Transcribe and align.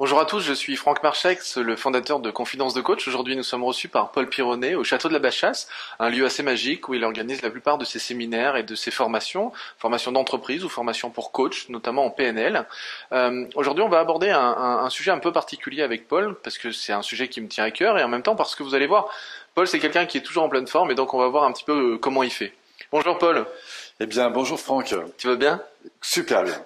Bonjour 0.00 0.20
à 0.20 0.26
tous, 0.26 0.42
je 0.42 0.52
suis 0.52 0.76
Franck 0.76 1.02
Marchex, 1.02 1.56
le 1.56 1.74
fondateur 1.74 2.20
de 2.20 2.30
Confidence 2.30 2.72
de 2.72 2.80
Coach. 2.80 3.08
Aujourd'hui, 3.08 3.34
nous 3.34 3.42
sommes 3.42 3.64
reçus 3.64 3.88
par 3.88 4.12
Paul 4.12 4.28
Pironnet 4.28 4.76
au 4.76 4.84
Château 4.84 5.08
de 5.08 5.12
la 5.12 5.18
Bachasse, 5.18 5.68
un 5.98 6.08
lieu 6.08 6.24
assez 6.24 6.44
magique 6.44 6.88
où 6.88 6.94
il 6.94 7.02
organise 7.02 7.42
la 7.42 7.50
plupart 7.50 7.78
de 7.78 7.84
ses 7.84 7.98
séminaires 7.98 8.54
et 8.54 8.62
de 8.62 8.76
ses 8.76 8.92
formations, 8.92 9.50
formations 9.76 10.12
d'entreprise 10.12 10.64
ou 10.64 10.68
formations 10.68 11.10
pour 11.10 11.32
coach, 11.32 11.68
notamment 11.68 12.04
en 12.04 12.10
PNL. 12.10 12.64
Euh, 13.10 13.44
Aujourd'hui, 13.56 13.82
on 13.82 13.88
va 13.88 13.98
aborder 13.98 14.30
un, 14.30 14.38
un, 14.38 14.84
un, 14.84 14.88
sujet 14.88 15.10
un 15.10 15.18
peu 15.18 15.32
particulier 15.32 15.82
avec 15.82 16.06
Paul, 16.06 16.36
parce 16.44 16.58
que 16.58 16.70
c'est 16.70 16.92
un 16.92 17.02
sujet 17.02 17.26
qui 17.26 17.40
me 17.40 17.48
tient 17.48 17.64
à 17.64 17.72
cœur, 17.72 17.98
et 17.98 18.04
en 18.04 18.08
même 18.08 18.22
temps 18.22 18.36
parce 18.36 18.54
que 18.54 18.62
vous 18.62 18.76
allez 18.76 18.86
voir, 18.86 19.08
Paul, 19.56 19.66
c'est 19.66 19.80
quelqu'un 19.80 20.06
qui 20.06 20.18
est 20.18 20.22
toujours 20.22 20.44
en 20.44 20.48
pleine 20.48 20.68
forme, 20.68 20.92
et 20.92 20.94
donc 20.94 21.12
on 21.12 21.18
va 21.18 21.26
voir 21.26 21.42
un 21.42 21.50
petit 21.50 21.64
peu 21.64 21.94
euh, 21.94 21.98
comment 21.98 22.22
il 22.22 22.30
fait. 22.30 22.54
Bonjour 22.92 23.18
Paul. 23.18 23.44
Eh 24.00 24.06
bien, 24.06 24.30
bonjour 24.30 24.60
Franck. 24.60 24.94
Tu 25.16 25.26
vas 25.26 25.34
bien? 25.34 25.60
Super 26.00 26.44
bien. 26.44 26.54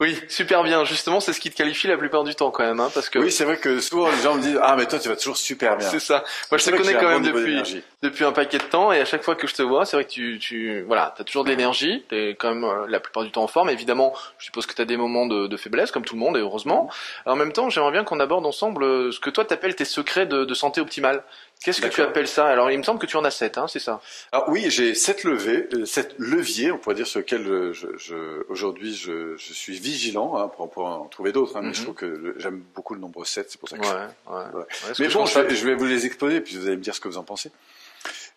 Oui, 0.00 0.18
super 0.28 0.62
bien. 0.62 0.82
Justement, 0.86 1.20
c'est 1.20 1.34
ce 1.34 1.40
qui 1.40 1.50
te 1.50 1.56
qualifie 1.56 1.86
la 1.86 1.98
plupart 1.98 2.24
du 2.24 2.34
temps 2.34 2.50
quand 2.50 2.64
même, 2.64 2.80
hein, 2.80 2.90
parce 2.94 3.10
que. 3.10 3.18
Oui, 3.18 3.30
c'est 3.30 3.44
vrai 3.44 3.58
que 3.58 3.80
souvent 3.80 4.10
les 4.10 4.16
gens 4.22 4.34
me 4.34 4.40
disent 4.40 4.58
ah 4.62 4.74
mais 4.74 4.86
toi 4.86 4.98
tu 4.98 5.10
vas 5.10 5.16
toujours 5.16 5.36
super 5.36 5.76
bien. 5.76 5.86
C'est 5.86 6.00
ça. 6.00 6.24
Moi, 6.50 6.56
je 6.56 6.64
te 6.64 6.74
connais 6.74 6.94
quand 6.94 7.06
même 7.10 7.22
depuis 7.22 7.84
depuis 8.00 8.24
un 8.24 8.32
paquet 8.32 8.56
de 8.56 8.62
temps, 8.62 8.92
et 8.92 9.00
à 9.02 9.04
chaque 9.04 9.22
fois 9.22 9.34
que 9.34 9.46
je 9.46 9.52
te 9.52 9.60
vois, 9.60 9.84
c'est 9.84 9.98
vrai 9.98 10.04
que 10.04 10.10
tu 10.10 10.38
tu 10.38 10.80
voilà, 10.86 11.12
t'as 11.14 11.24
toujours 11.24 11.44
de 11.44 11.50
l'énergie. 11.50 12.02
T'es 12.08 12.30
quand 12.30 12.54
même 12.54 12.64
euh, 12.64 12.86
la 12.88 12.98
plupart 12.98 13.24
du 13.24 13.30
temps 13.30 13.42
en 13.42 13.46
forme. 13.46 13.68
Évidemment, 13.68 14.14
je 14.38 14.46
suppose 14.46 14.64
que 14.64 14.72
t'as 14.72 14.86
des 14.86 14.96
moments 14.96 15.26
de, 15.26 15.48
de, 15.48 15.56
faiblesse, 15.58 15.90
comme 15.90 16.06
tout 16.06 16.14
le 16.14 16.20
monde, 16.20 16.38
et 16.38 16.40
heureusement. 16.40 16.88
En 17.26 17.36
même 17.36 17.52
temps, 17.52 17.68
j'aimerais 17.68 17.92
bien 17.92 18.04
qu'on 18.04 18.20
aborde 18.20 18.46
ensemble 18.46 18.84
euh, 18.84 19.12
ce 19.12 19.20
que 19.20 19.28
toi 19.28 19.44
t'appelles 19.44 19.74
tes 19.74 19.84
secrets 19.84 20.24
de, 20.24 20.46
de 20.46 20.54
santé 20.54 20.80
optimale. 20.80 21.24
Qu'est-ce 21.62 21.82
que 21.82 21.88
tu 21.88 22.00
appelles 22.00 22.26
ça? 22.26 22.46
Alors, 22.46 22.70
il 22.70 22.78
me 22.78 22.82
semble 22.82 22.98
que 22.98 23.06
tu 23.06 23.16
en 23.18 23.24
as 23.24 23.30
sept, 23.30 23.58
hein, 23.58 23.66
c'est 23.68 23.80
ça? 23.80 24.00
Alors 24.32 24.48
oui, 24.48 24.70
j'ai 24.70 24.94
sept 24.94 25.24
levées, 25.24 25.68
euh, 25.74 25.84
sept 25.84 26.14
leviers, 26.16 26.72
on 26.72 26.78
pourrait 26.78 26.94
dire, 26.94 27.06
sur 27.06 27.20
lesquels 27.20 27.46
euh, 27.46 27.72
je, 27.74 27.86
je, 27.98 28.44
aujourd'hui 28.48 28.94
je, 28.94 29.36
je, 29.36 29.52
suis 29.52 29.78
vigilant. 29.78 30.38
Hein, 30.38 30.48
pour, 30.48 30.70
pour 30.70 30.86
en 30.86 31.04
trouver 31.04 31.32
d'autres, 31.32 31.56
hein, 31.58 31.60
mais 31.62 31.74
je 31.74 31.80
mhm. 31.80 31.84
trouve 31.84 31.96
que 31.96 32.34
j'aime 32.38 32.62
beaucoup 32.74 32.94
le 32.94 33.00
nombre 33.00 33.26
7, 33.26 33.50
c'est 33.50 33.60
pour 33.60 33.68
ça 33.68 33.76
que. 33.76 33.82
Ouais, 33.82 33.92
ouais. 33.92 34.34
ouais. 34.54 34.64
mais 35.00 35.08
bon, 35.08 35.26
je, 35.26 35.54
je, 35.54 35.66
vais 35.66 35.74
vous 35.74 35.84
les 35.84 36.06
exposer, 36.06 36.40
puis 36.40 36.56
vous 36.56 36.66
allez 36.66 36.76
me 36.76 36.82
dire 36.82 36.94
ce 36.94 37.00
que 37.00 37.08
vous 37.08 37.18
en 37.18 37.24
pensez. 37.24 37.50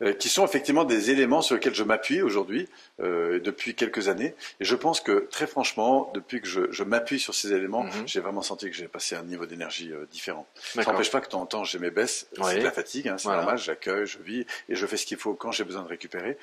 Euh, 0.01 0.13
qui 0.13 0.27
sont 0.27 0.43
effectivement 0.43 0.85
des 0.85 1.11
éléments 1.11 1.41
sur 1.41 1.55
lesquels 1.55 1.75
je 1.75 1.83
m'appuie 1.83 2.21
aujourd'hui 2.21 2.67
euh, 2.99 3.39
depuis 3.39 3.75
quelques 3.75 4.07
années. 4.07 4.33
Et 4.59 4.65
je 4.65 4.75
pense 4.75 5.01
que 5.01 5.27
très 5.29 5.45
franchement, 5.45 6.11
depuis 6.13 6.41
que 6.41 6.47
je, 6.47 6.71
je 6.71 6.83
m'appuie 6.83 7.19
sur 7.19 7.35
ces 7.35 7.53
éléments, 7.53 7.83
mhm. 7.83 8.07
j'ai 8.07 8.19
vraiment 8.19 8.41
senti 8.41 8.69
que 8.69 8.75
j'ai 8.75 8.87
passé 8.87 9.15
un 9.15 9.23
niveau 9.23 9.45
d'énergie 9.45 9.91
euh, 9.91 10.07
différent. 10.11 10.47
Ça 10.55 10.83
n'empêche 10.83 11.11
pas 11.11 11.19
que 11.19 11.25
de 11.25 11.31
temps 11.31 11.41
en 11.41 11.45
temps 11.45 11.63
j'ai 11.63 11.79
mes 11.79 11.91
baisses, 11.91 12.27
c'est 12.33 12.59
de 12.59 12.63
la 12.63 12.71
fatigue, 12.71 13.07
hein, 13.07 13.17
c'est 13.17 13.29
normal, 13.29 13.57
j'accueille, 13.57 14.07
je 14.07 14.17
vis 14.19 14.45
et 14.67 14.75
je 14.75 14.85
fais 14.87 14.97
ce 14.97 15.05
qu'il 15.05 15.17
faut 15.17 15.35
quand 15.35 15.51
j'ai 15.51 15.63
besoin 15.63 15.83
de 15.83 15.87
récupérer. 15.87 16.37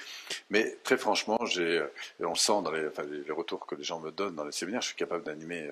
Mais 0.51 0.77
très 0.85 0.97
franchement, 0.97 1.39
j'ai, 1.47 1.83
on 2.21 2.31
le 2.31 2.37
sent 2.37 2.63
dans 2.63 2.71
les, 2.71 2.87
enfin, 2.87 3.03
les, 3.03 3.33
retours 3.33 3.67
que 3.67 3.75
les 3.75 3.85
gens 3.85 4.01
me 4.01 4.11
donnent 4.11 4.37
dans 4.37 4.45
les 4.45 4.53
séminaires, 4.53 4.83
je 4.83 4.89
suis 4.89 4.97
capable 4.97 5.25
d'animer 5.25 5.71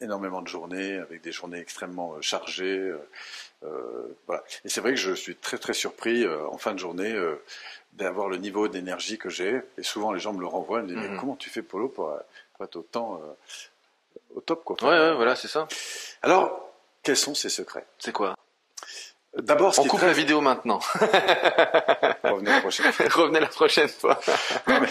énormément 0.00 0.42
de 0.42 0.48
journées, 0.48 0.96
avec 0.96 1.22
des 1.22 1.30
journées 1.30 1.58
extrêmement 1.58 2.20
chargées. 2.20 2.92
Euh, 3.64 4.16
voilà. 4.26 4.42
Et 4.64 4.68
c'est 4.68 4.80
vrai 4.80 4.90
que 4.90 4.98
je 4.98 5.12
suis 5.12 5.36
très 5.36 5.58
très 5.58 5.74
surpris 5.74 6.24
euh, 6.24 6.46
en 6.48 6.58
fin 6.58 6.72
de 6.72 6.78
journée 6.78 7.12
euh, 7.12 7.42
d'avoir 7.92 8.28
le 8.28 8.36
niveau 8.36 8.68
d'énergie 8.68 9.18
que 9.18 9.28
j'ai. 9.28 9.60
Et 9.78 9.82
souvent 9.82 10.12
les 10.12 10.20
gens 10.20 10.32
me 10.32 10.40
le 10.40 10.46
renvoient, 10.46 10.80
ils 10.80 10.84
me 10.84 10.88
disent 10.88 10.96
mais 10.96 11.08
mhm. 11.08 11.20
comment 11.20 11.36
tu 11.36 11.50
fais 11.50 11.62
Polo 11.62 11.88
pour, 11.88 12.16
pour 12.54 12.64
être 12.64 12.76
autant 12.76 13.20
au 14.34 14.40
top 14.40 14.64
quoi. 14.64 14.76
Ouais, 14.82 14.88
ouais 14.88 15.14
voilà 15.14 15.36
c'est 15.36 15.48
ça. 15.48 15.68
Alors 16.22 16.70
quels 17.02 17.16
sont 17.16 17.34
ces 17.34 17.48
secrets? 17.48 17.86
C'est 17.98 18.12
quoi? 18.12 18.34
D'abord, 19.38 19.74
on 19.78 19.84
coupe 19.84 20.02
la 20.02 20.12
vidéo 20.12 20.42
maintenant. 20.42 20.78
Revenez 22.22 22.50
la 22.50 22.60
prochaine 22.60 22.92
fois. 22.92 23.06
Revenez 23.22 23.40
la 23.40 23.46
prochaine 23.46 23.88
fois. 23.88 24.20
non, 24.68 24.80
mais 24.80 24.88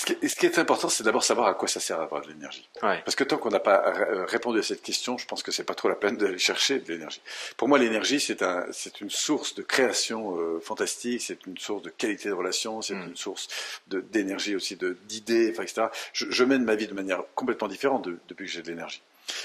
ce 0.00 0.06
qui, 0.06 0.12
est, 0.14 0.28
ce 0.28 0.34
qui 0.34 0.46
est 0.46 0.58
important, 0.58 0.88
c'est 0.88 1.04
d'abord 1.04 1.22
savoir 1.22 1.48
à 1.48 1.52
quoi 1.52 1.68
ça 1.68 1.78
sert 1.78 1.98
d'avoir 1.98 2.22
de 2.22 2.28
l'énergie. 2.28 2.66
Ouais. 2.82 3.02
Parce 3.04 3.14
que 3.14 3.22
tant 3.22 3.36
qu'on 3.36 3.50
n'a 3.50 3.60
pas 3.60 3.86
euh, 3.86 4.24
répondu 4.24 4.58
à 4.58 4.62
cette 4.62 4.80
question, 4.80 5.18
je 5.18 5.26
pense 5.26 5.42
que 5.42 5.52
c'est 5.52 5.64
pas 5.64 5.74
trop 5.74 5.90
la 5.90 5.94
peine 5.94 6.16
d'aller 6.16 6.38
chercher 6.38 6.78
de 6.78 6.90
l'énergie. 6.90 7.20
Pour 7.58 7.68
moi, 7.68 7.78
l'énergie, 7.78 8.18
c'est 8.18 8.42
un, 8.42 8.64
c'est 8.72 9.02
une 9.02 9.10
source 9.10 9.54
de 9.54 9.60
création 9.60 10.38
euh, 10.38 10.58
fantastique, 10.58 11.20
c'est 11.20 11.44
une 11.46 11.58
source 11.58 11.82
de 11.82 11.90
qualité 11.90 12.30
de 12.30 12.34
relation, 12.34 12.80
c'est 12.80 12.94
mm. 12.94 13.08
une 13.08 13.16
source 13.16 13.48
de, 13.88 14.00
d'énergie 14.00 14.56
aussi, 14.56 14.74
de, 14.76 14.96
d'idées, 15.04 15.50
enfin, 15.52 15.64
etc. 15.64 15.88
Je, 16.14 16.30
je, 16.30 16.44
mène 16.44 16.64
ma 16.64 16.76
vie 16.76 16.86
de 16.86 16.94
manière 16.94 17.22
complètement 17.34 17.68
différente 17.68 18.06
de, 18.06 18.18
depuis 18.28 18.46
que 18.46 18.52
j'ai 18.52 18.62
de 18.62 18.68
l'énergie. 18.68 19.02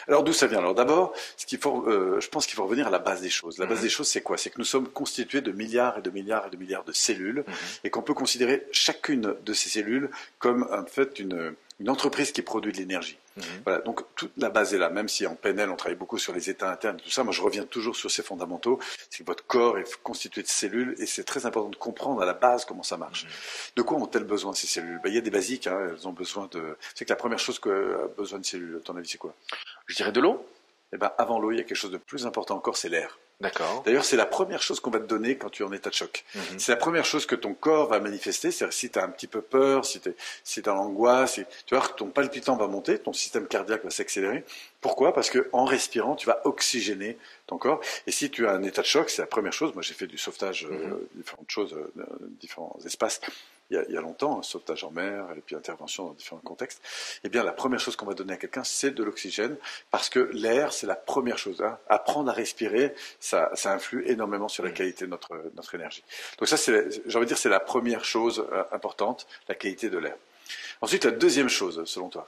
Alors 0.07 0.23
d'où 0.23 0.33
ça 0.33 0.47
vient? 0.47 0.59
Alors 0.59 0.75
d'abord, 0.75 1.13
ce 1.37 1.45
qu'il 1.45 1.59
faut, 1.59 1.87
euh, 1.87 2.19
je 2.19 2.29
pense 2.29 2.45
qu'il 2.45 2.55
faut 2.55 2.63
revenir 2.63 2.87
à 2.87 2.91
la 2.91 2.99
base 2.99 3.21
des 3.21 3.29
choses. 3.29 3.57
La 3.57 3.65
base 3.65 3.79
mm-hmm. 3.79 3.81
des 3.81 3.89
choses, 3.89 4.07
c'est 4.07 4.21
quoi? 4.21 4.37
C'est 4.37 4.49
que 4.49 4.59
nous 4.59 4.65
sommes 4.65 4.87
constitués 4.87 5.41
de 5.41 5.51
milliards 5.51 5.97
et 5.97 6.01
de 6.01 6.09
milliards 6.09 6.47
et 6.47 6.49
de 6.49 6.57
milliards 6.57 6.83
de 6.83 6.93
cellules, 6.93 7.43
mm-hmm. 7.47 7.79
et 7.83 7.89
qu'on 7.89 8.01
peut 8.01 8.13
considérer 8.13 8.67
chacune 8.71 9.35
de 9.43 9.53
ces 9.53 9.69
cellules 9.69 10.09
comme 10.39 10.67
en 10.71 10.85
fait 10.85 11.19
une, 11.19 11.55
une 11.79 11.89
entreprise 11.89 12.31
qui 12.31 12.41
produit 12.41 12.71
de 12.71 12.77
l'énergie. 12.77 13.17
Mmh. 13.35 13.41
Voilà, 13.65 13.81
donc 13.81 14.01
toute 14.15 14.31
la 14.37 14.49
base 14.49 14.73
est 14.73 14.77
là, 14.77 14.89
même 14.89 15.09
si 15.09 15.27
en 15.27 15.35
PNL 15.35 15.69
on 15.69 15.75
travaille 15.75 15.97
beaucoup 15.97 16.17
sur 16.17 16.33
les 16.33 16.49
états 16.49 16.71
internes, 16.71 16.97
tout 16.97 17.09
ça, 17.09 17.23
moi 17.23 17.33
je 17.33 17.41
reviens 17.41 17.65
toujours 17.65 17.95
sur 17.95 18.09
ces 18.09 18.23
fondamentaux, 18.23 18.79
c'est 19.09 19.23
que 19.23 19.27
votre 19.27 19.45
corps 19.45 19.77
est 19.77 20.01
constitué 20.01 20.41
de 20.41 20.47
cellules 20.47 20.95
et 20.99 21.05
c'est 21.05 21.25
très 21.25 21.45
important 21.45 21.69
de 21.69 21.75
comprendre 21.75 22.21
à 22.21 22.25
la 22.25 22.33
base 22.33 22.63
comment 22.63 22.83
ça 22.83 22.97
marche. 22.97 23.25
Mmh. 23.25 23.29
De 23.75 23.81
quoi 23.81 23.97
ont-elles 23.97 24.23
besoin 24.23 24.53
ces 24.53 24.67
cellules? 24.67 24.99
Ben, 25.03 25.09
Il 25.09 25.15
y 25.15 25.17
a 25.17 25.21
des 25.21 25.31
basiques, 25.31 25.67
hein, 25.67 25.79
elles 25.91 26.07
ont 26.07 26.13
besoin 26.13 26.47
de... 26.51 26.77
C'est 26.93 27.05
que 27.05 27.09
la 27.11 27.17
première 27.17 27.39
chose 27.39 27.59
que 27.59 28.05
a 28.05 28.07
besoin 28.07 28.39
de 28.39 28.45
cellules, 28.45 28.77
à 28.77 28.79
ton 28.79 28.95
avis 28.95 29.09
c'est 29.09 29.17
quoi? 29.17 29.33
Je 29.87 29.95
dirais 29.95 30.11
de 30.11 30.21
l'eau. 30.21 30.45
Eh 30.93 30.97
ben, 30.97 31.11
avant 31.17 31.39
l'eau, 31.39 31.51
il 31.51 31.57
y 31.57 31.59
a 31.59 31.63
quelque 31.63 31.75
chose 31.75 31.91
de 31.91 31.97
plus 31.97 32.25
important 32.25 32.55
encore, 32.55 32.77
c'est 32.77 32.89
l'air. 32.89 33.17
D'accord. 33.41 33.83
D'ailleurs, 33.85 34.05
c'est 34.05 34.15
la 34.15 34.25
première 34.25 34.61
chose 34.61 34.79
qu'on 34.79 34.91
va 34.91 34.99
te 34.99 35.05
donner 35.05 35.37
quand 35.37 35.49
tu 35.49 35.63
es 35.63 35.65
en 35.65 35.73
état 35.73 35.89
de 35.89 35.95
choc. 35.95 36.23
Mm 36.33 36.39
-hmm. 36.39 36.59
C'est 36.59 36.71
la 36.71 36.77
première 36.77 37.05
chose 37.05 37.25
que 37.25 37.35
ton 37.35 37.53
corps 37.53 37.87
va 37.87 37.99
manifester. 37.99 38.49
C'est 38.51 38.71
si 38.71 38.89
tu 38.89 38.97
as 38.99 39.03
un 39.03 39.09
petit 39.09 39.27
peu 39.27 39.41
peur, 39.41 39.85
si 39.85 39.99
tu 39.99 40.09
es, 40.09 40.15
si 40.43 40.59
es 40.61 40.69
en 40.69 40.77
angoisse, 40.77 41.33
si, 41.33 41.43
tu 41.65 41.75
vois, 41.75 41.85
ton 42.01 42.07
palpitant 42.07 42.55
va 42.55 42.67
monter, 42.67 42.93
ton 42.99 43.13
système 43.13 43.45
cardiaque 43.47 43.83
va 43.83 43.89
s'accélérer. 43.89 44.45
Pourquoi? 44.79 45.13
Parce 45.13 45.29
que 45.29 45.49
en 45.51 45.65
respirant, 45.65 46.15
tu 46.15 46.27
vas 46.27 46.39
oxygéner 46.45 47.17
ton 47.47 47.57
corps. 47.57 47.81
Et 48.07 48.11
si 48.11 48.25
tu 48.29 48.47
as 48.47 48.51
un 48.59 48.63
état 48.63 48.83
de 48.83 48.87
choc, 48.95 49.09
c'est 49.09 49.21
la 49.27 49.31
première 49.35 49.53
chose. 49.59 49.73
Moi, 49.73 49.83
j'ai 49.87 49.95
fait 50.01 50.07
du 50.15 50.17
sauvetage, 50.25 50.59
mm 50.65 50.69
-hmm. 50.69 50.93
euh, 50.93 51.09
différentes 51.21 51.51
choses, 51.57 51.73
euh, 51.73 52.03
différents 52.43 52.77
espaces 52.89 53.19
il 53.69 53.77
y, 53.77 53.79
a, 53.79 53.83
il 53.87 53.93
y 53.93 53.97
a 53.97 54.01
longtemps, 54.01 54.41
sauvetage 54.43 54.83
en 54.83 54.91
mer 54.91 55.25
et 55.35 55.41
puis 55.41 55.55
intervention 55.55 56.05
dans 56.05 56.13
différents 56.13 56.41
contextes, 56.41 56.81
eh 57.23 57.29
bien 57.29 57.43
la 57.43 57.51
première 57.51 57.79
chose 57.79 57.95
qu'on 57.95 58.05
va 58.05 58.13
donner 58.13 58.33
à 58.33 58.37
quelqu'un, 58.37 58.63
c'est 58.63 58.91
de 58.91 59.03
l'oxygène, 59.03 59.57
parce 59.91 60.09
que 60.09 60.19
l'air, 60.33 60.71
c'est 60.71 60.87
la 60.87 60.95
première 60.95 61.37
chose. 61.37 61.61
Hein. 61.61 61.77
Apprendre 61.87 62.29
à 62.29 62.33
respirer, 62.33 62.93
ça, 63.19 63.49
ça 63.55 63.73
influe 63.73 64.03
énormément 64.07 64.47
sur 64.47 64.63
la 64.63 64.71
qualité 64.71 65.05
de 65.05 65.09
notre, 65.09 65.51
notre 65.55 65.73
énergie. 65.75 66.03
Donc 66.37 66.47
ça, 66.47 66.57
j'ai 66.57 67.17
envie 67.17 67.25
de 67.25 67.29
dire, 67.29 67.37
c'est 67.37 67.49
la 67.49 67.59
première 67.59 68.05
chose 68.05 68.45
euh, 68.51 68.63
importante, 68.71 69.27
la 69.47 69.55
qualité 69.55 69.89
de 69.89 69.97
l'air. 69.97 70.15
Ensuite, 70.81 71.05
la 71.05 71.11
deuxième 71.11 71.49
chose, 71.49 71.83
selon 71.85 72.09
toi? 72.09 72.27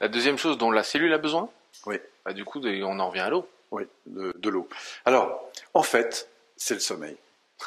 La 0.00 0.08
deuxième 0.08 0.38
chose 0.38 0.58
dont 0.58 0.70
la 0.70 0.82
cellule 0.82 1.12
a 1.12 1.18
besoin? 1.18 1.48
Oui. 1.86 1.96
Bah, 2.24 2.32
du 2.32 2.44
coup, 2.44 2.60
on 2.64 2.98
en 2.98 3.08
revient 3.08 3.20
à 3.20 3.30
l'eau. 3.30 3.48
Oui, 3.70 3.84
de, 4.06 4.34
de 4.36 4.50
l'eau. 4.50 4.68
Alors, 5.04 5.50
en 5.72 5.82
fait, 5.82 6.28
c'est 6.56 6.74
le 6.74 6.80
sommeil. 6.80 7.16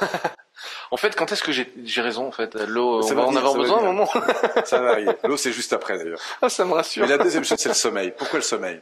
En 0.91 0.97
fait, 0.97 1.15
quand 1.15 1.31
est-ce 1.31 1.43
que 1.43 1.51
j'ai 1.51 2.01
raison 2.01 2.27
en 2.27 2.31
fait? 2.31 2.55
L'eau, 2.55 3.03
on 3.03 3.13
va 3.13 3.25
en 3.25 3.35
avoir 3.35 3.55
besoin 3.55 3.79
à 3.79 3.81
un 3.81 3.91
moment? 3.91 4.09
ça 4.65 4.79
va 4.79 4.91
arriver. 4.91 5.11
L'eau, 5.23 5.37
c'est 5.37 5.51
juste 5.51 5.73
après 5.73 5.97
d'ailleurs. 5.97 6.19
Ah, 6.41 6.49
ça 6.49 6.63
me 6.65 6.73
rassure. 6.73 7.03
Mais 7.03 7.09
la 7.09 7.17
deuxième 7.17 7.43
chose, 7.43 7.57
c'est 7.59 7.69
le 7.69 7.75
sommeil. 7.75 8.13
Pourquoi 8.17 8.39
le 8.39 8.43
sommeil? 8.43 8.79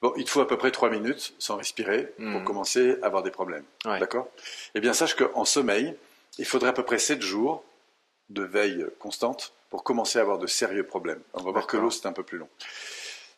Bon, 0.00 0.12
il 0.16 0.24
te 0.24 0.30
faut 0.30 0.40
à 0.40 0.46
peu 0.46 0.58
près 0.58 0.70
trois 0.70 0.90
minutes 0.90 1.34
sans 1.38 1.56
respirer 1.56 2.12
pour 2.16 2.26
hmm. 2.26 2.44
commencer 2.44 2.96
à 3.02 3.06
avoir 3.06 3.22
des 3.22 3.30
problèmes. 3.30 3.64
Ouais. 3.84 4.00
D'accord? 4.00 4.28
Eh 4.74 4.80
bien, 4.80 4.92
sache 4.92 5.14
qu'en 5.14 5.44
sommeil, 5.44 5.94
il 6.38 6.44
faudrait 6.44 6.70
à 6.70 6.72
peu 6.72 6.82
près 6.82 6.98
sept 6.98 7.22
jours 7.22 7.64
de 8.28 8.42
veille 8.42 8.84
constante 8.98 9.52
pour 9.70 9.84
commencer 9.84 10.18
à 10.18 10.22
avoir 10.22 10.38
de 10.38 10.46
sérieux 10.46 10.84
problèmes. 10.84 11.20
On 11.34 11.42
va 11.42 11.52
voir 11.52 11.66
que 11.66 11.76
l'eau, 11.76 11.90
c'est 11.90 12.06
un 12.06 12.12
peu 12.12 12.22
plus 12.22 12.38
long. 12.38 12.48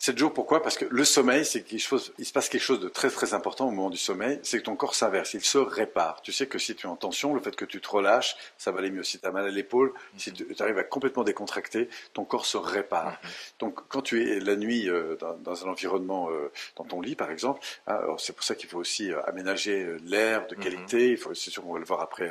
7 0.05 0.19
jours, 0.19 0.35
pourquoi? 0.35 0.63
Parce 0.63 0.77
que 0.77 0.85
le 0.85 1.03
sommeil, 1.03 1.47
c'est 1.47 1.63
qu'il 1.63 1.81
se 1.81 2.33
passe 2.35 2.51
quelque 2.51 2.61
chose 2.61 2.79
de 2.79 2.91
très 2.91 3.09
très 3.09 3.33
important 3.33 3.69
au 3.69 3.71
moment 3.71 3.89
du 3.89 3.97
sommeil, 3.97 4.39
c'est 4.43 4.59
que 4.59 4.65
ton 4.65 4.77
corps 4.77 4.95
s'inverse, 4.95 5.33
il 5.33 5.41
se 5.41 5.57
répare. 5.57 6.21
Tu 6.21 6.31
sais 6.31 6.47
que 6.47 6.59
si 6.59 6.75
tu 6.75 6.87
es 6.87 6.91
en 6.91 6.97
tension, 6.97 7.33
le 7.33 7.41
fait 7.41 7.57
que 7.57 7.65
tu 7.65 7.81
te 7.81 7.89
relâches, 7.89 8.37
ça 8.59 8.71
va 8.71 8.81
aller 8.81 8.91
mieux. 8.91 9.03
Si 9.03 9.19
tu 9.19 9.27
as 9.27 9.31
mal 9.31 9.47
à 9.47 9.49
l'épaule, 9.49 9.95
mmh. 9.95 10.19
si 10.19 10.33
tu 10.35 10.47
arrives 10.59 10.77
à 10.77 10.85
complètement 10.85 11.25
décontracter, 11.25 11.89
ton 12.13 12.27
corps 12.27 12.45
se 12.45 12.59
répare. 12.59 13.13
Mmh. 13.13 13.29
Donc 13.61 13.81
quand 13.89 14.03
tu 14.03 14.31
es 14.31 14.41
la 14.41 14.57
nuit 14.57 14.91
euh, 14.91 15.17
dans, 15.17 15.39
dans, 15.39 15.67
un 15.67 15.71
environnement, 15.71 16.29
euh, 16.29 16.53
dans 16.77 16.85
ton 16.85 17.01
lit 17.01 17.15
par 17.15 17.31
exemple, 17.31 17.63
hein, 17.87 17.99
c'est 18.19 18.35
pour 18.35 18.45
ça 18.45 18.55
qu'il 18.55 18.69
faut 18.69 18.81
aussi 18.81 19.11
euh, 19.11 19.23
aménager 19.25 19.97
l'air 20.05 20.47
de 20.49 20.55
qualité, 20.55 21.09
mmh. 21.09 21.13
il 21.13 21.17
faut, 21.17 21.33
c'est 21.33 21.51
sûr 21.51 21.63
qu'on 21.63 21.73
va 21.73 21.79
le 21.79 21.87
voir 21.87 22.03
après, 22.03 22.31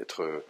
être 0.00 0.42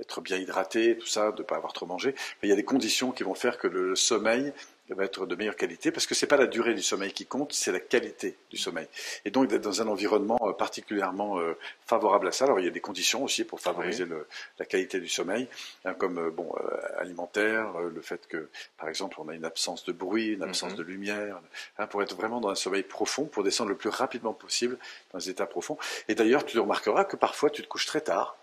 être 0.00 0.20
bien 0.20 0.38
hydraté, 0.38 0.98
tout 0.98 1.06
ça, 1.06 1.30
de 1.30 1.38
ne 1.38 1.46
pas 1.46 1.54
avoir 1.54 1.72
trop 1.72 1.86
mangé. 1.86 2.16
Mais 2.42 2.48
il 2.48 2.50
y 2.50 2.52
a 2.52 2.56
des 2.56 2.64
conditions 2.64 3.12
qui 3.12 3.22
vont 3.22 3.34
faire 3.34 3.58
que 3.58 3.68
le 3.68 3.94
sommeil 3.94 4.52
va 4.94 5.04
être 5.04 5.26
de 5.26 5.34
meilleure 5.34 5.56
qualité 5.56 5.90
parce 5.90 6.06
que 6.06 6.14
c'est 6.14 6.26
pas 6.26 6.36
la 6.36 6.46
durée 6.46 6.74
du 6.74 6.82
sommeil 6.82 7.12
qui 7.12 7.26
compte, 7.26 7.52
c'est 7.52 7.72
la 7.72 7.80
qualité 7.80 8.36
du 8.50 8.56
sommeil. 8.56 8.86
Et 9.24 9.30
donc 9.30 9.48
d'être 9.48 9.62
dans 9.62 9.82
un 9.82 9.88
environnement 9.88 10.38
euh, 10.42 10.52
particulièrement 10.52 11.38
euh, 11.38 11.56
favorable 11.86 12.28
à 12.28 12.32
ça. 12.32 12.44
Alors 12.44 12.60
il 12.60 12.64
y 12.64 12.68
a 12.68 12.72
des 12.72 12.80
conditions 12.80 13.24
aussi 13.24 13.44
pour 13.44 13.60
favoriser 13.60 14.04
oui. 14.04 14.10
le, 14.10 14.26
la 14.58 14.66
qualité 14.66 15.00
du 15.00 15.08
sommeil, 15.08 15.48
hein, 15.84 15.94
comme 15.94 16.18
euh, 16.18 16.30
bon 16.30 16.52
alimentaire, 16.98 17.78
le 17.78 18.00
fait 18.00 18.26
que 18.26 18.48
par 18.78 18.88
exemple 18.88 19.16
on 19.18 19.28
a 19.28 19.34
une 19.34 19.44
absence 19.44 19.84
de 19.84 19.92
bruit, 19.92 20.28
une 20.34 20.42
absence 20.42 20.72
mm 20.72 20.74
-hmm. 20.74 20.78
de 20.78 20.82
lumière, 20.82 21.40
hein, 21.78 21.86
pour 21.86 22.02
être 22.02 22.16
vraiment 22.16 22.40
dans 22.40 22.50
un 22.50 22.54
sommeil 22.54 22.82
profond, 22.82 23.24
pour 23.24 23.42
descendre 23.44 23.70
le 23.70 23.76
plus 23.76 23.90
rapidement 23.90 24.34
possible 24.34 24.76
dans 25.10 25.18
les 25.18 25.28
états 25.30 25.46
profonds. 25.46 25.78
Et 26.08 26.14
d'ailleurs 26.14 26.44
tu 26.44 26.58
remarqueras 26.58 27.04
que 27.04 27.16
parfois 27.16 27.50
tu 27.50 27.62
te 27.62 27.68
couches 27.68 27.86
très 27.86 28.02
tard 28.02 28.36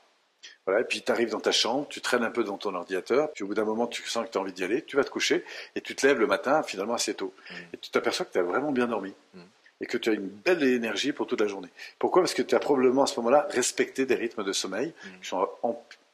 voilà, 0.65 0.81
et 0.81 0.83
puis 0.83 1.01
tu 1.01 1.11
arrives 1.11 1.29
dans 1.29 1.39
ta 1.39 1.51
chambre, 1.51 1.87
tu 1.89 2.01
traînes 2.01 2.23
un 2.23 2.31
peu 2.31 2.43
dans 2.43 2.57
ton 2.57 2.73
ordinateur, 2.75 3.31
puis 3.31 3.43
au 3.43 3.47
bout 3.47 3.55
d'un 3.55 3.65
moment 3.65 3.87
tu 3.87 4.07
sens 4.07 4.25
que 4.25 4.31
tu 4.31 4.37
as 4.37 4.41
envie 4.41 4.53
d'y 4.53 4.63
aller, 4.63 4.83
tu 4.83 4.95
vas 4.95 5.03
te 5.03 5.09
coucher, 5.09 5.43
et 5.75 5.81
tu 5.81 5.95
te 5.95 6.05
lèves 6.05 6.19
le 6.19 6.27
matin 6.27 6.63
finalement 6.63 6.93
assez 6.93 7.13
tôt. 7.13 7.33
Mmh. 7.49 7.53
Et 7.73 7.77
tu 7.77 7.89
t'aperçois 7.89 8.25
que 8.25 8.33
tu 8.33 8.39
as 8.39 8.43
vraiment 8.43 8.71
bien 8.71 8.87
dormi. 8.87 9.13
Mmh. 9.33 9.39
et 9.81 9.85
que 9.85 9.97
tu 9.97 10.09
as 10.09 10.13
une 10.13 10.27
belle 10.27 10.61
énergie 10.63 11.13
pour 11.13 11.25
toute 11.25 11.39
la 11.39 11.47
journée. 11.47 11.69
Pourquoi? 11.99 12.21
Parce 12.21 12.33
que 12.33 12.41
tu 12.41 12.53
as 12.53 12.59
probablement 12.59 13.03
à 13.03 13.07
ce 13.07 13.17
moment-là 13.19 13.47
respecté 13.49 14.05
des 14.05 14.15
rythmes 14.15 14.43
de 14.43 14.51
sommeil 14.53 14.87
mmh. 14.87 15.21
qui 15.21 15.27
sont 15.29 15.47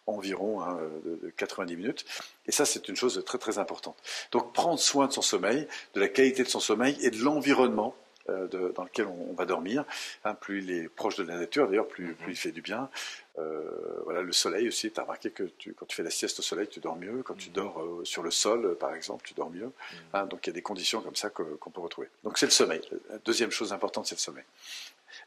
environ 0.08 0.62
hein, 0.62 0.78
de 1.04 1.32
90 1.36 1.76
minutes. 1.76 2.06
Et 2.46 2.52
ça, 2.52 2.66
c'est 2.66 2.88
une 2.88 2.96
chose 2.96 3.24
très 3.26 3.38
très 3.38 3.58
importante. 3.58 3.98
Donc 4.32 4.54
prendre 4.54 4.80
soin 4.80 5.08
de 5.08 5.12
son 5.12 5.22
sommeil, 5.22 5.68
de 5.96 6.00
la 6.00 6.08
qualité 6.08 6.44
de 6.44 6.48
son 6.48 6.60
sommeil 6.60 6.98
et 7.02 7.10
de 7.10 7.18
l'environnement 7.18 7.96
euh, 8.30 8.48
dans 8.74 8.84
lequel 8.84 9.06
on, 9.06 9.34
va 9.34 9.46
dormir. 9.46 9.86
Hein, 10.24 10.34
plus 10.34 10.64
il 10.64 10.72
est 10.72 10.90
proche 10.90 11.16
de 11.16 11.24
la 11.24 11.38
nature, 11.38 11.68
d'ailleurs, 11.68 11.88
plus, 11.88 12.16
plus 12.16 12.34
il 12.34 12.36
fait 12.36 12.52
du 12.52 12.62
bien. 12.62 12.90
Euh, 13.38 14.02
voilà, 14.06 14.22
le 14.22 14.32
soleil 14.32 14.68
aussi, 14.68 14.92
tu 14.92 15.00
as 15.00 15.04
remarqué 15.04 15.30
que 15.32 15.44
tu, 15.44 15.74
quand 15.74 15.86
tu 15.86 15.96
fais 15.96 16.04
la 16.04 16.10
sieste 16.10 16.40
au 16.40 16.42
soleil, 16.42 16.68
tu 16.68 16.80
dors 16.80 16.96
mieux. 16.96 17.22
Quand 17.24 17.36
tu 17.36 17.50
dors 17.50 17.82
euh, 17.82 18.06
sur 18.06 18.24
le 18.24 18.32
sol, 18.32 18.78
par 18.78 18.94
exemple, 18.94 19.26
tu 19.28 19.34
dors 19.34 19.50
mieux. 19.50 19.72
Hein, 20.14 20.26
donc 20.26 20.46
il 20.46 20.50
y 20.50 20.52
a 20.52 20.54
des 20.54 20.62
conditions 20.62 21.02
comme 21.02 21.16
ça 21.16 21.30
qu'on 21.30 21.70
peut 21.70 21.82
retrouver. 21.82 22.10
Donc 22.24 22.38
c'est 22.38 22.46
le 22.46 22.52
sommeil. 22.52 22.82
La 23.10 23.18
deuxième 23.20 23.52
chose 23.52 23.74
importante, 23.74 24.08
c'est 24.08 24.16
le 24.16 24.22
sommeil. 24.22 24.46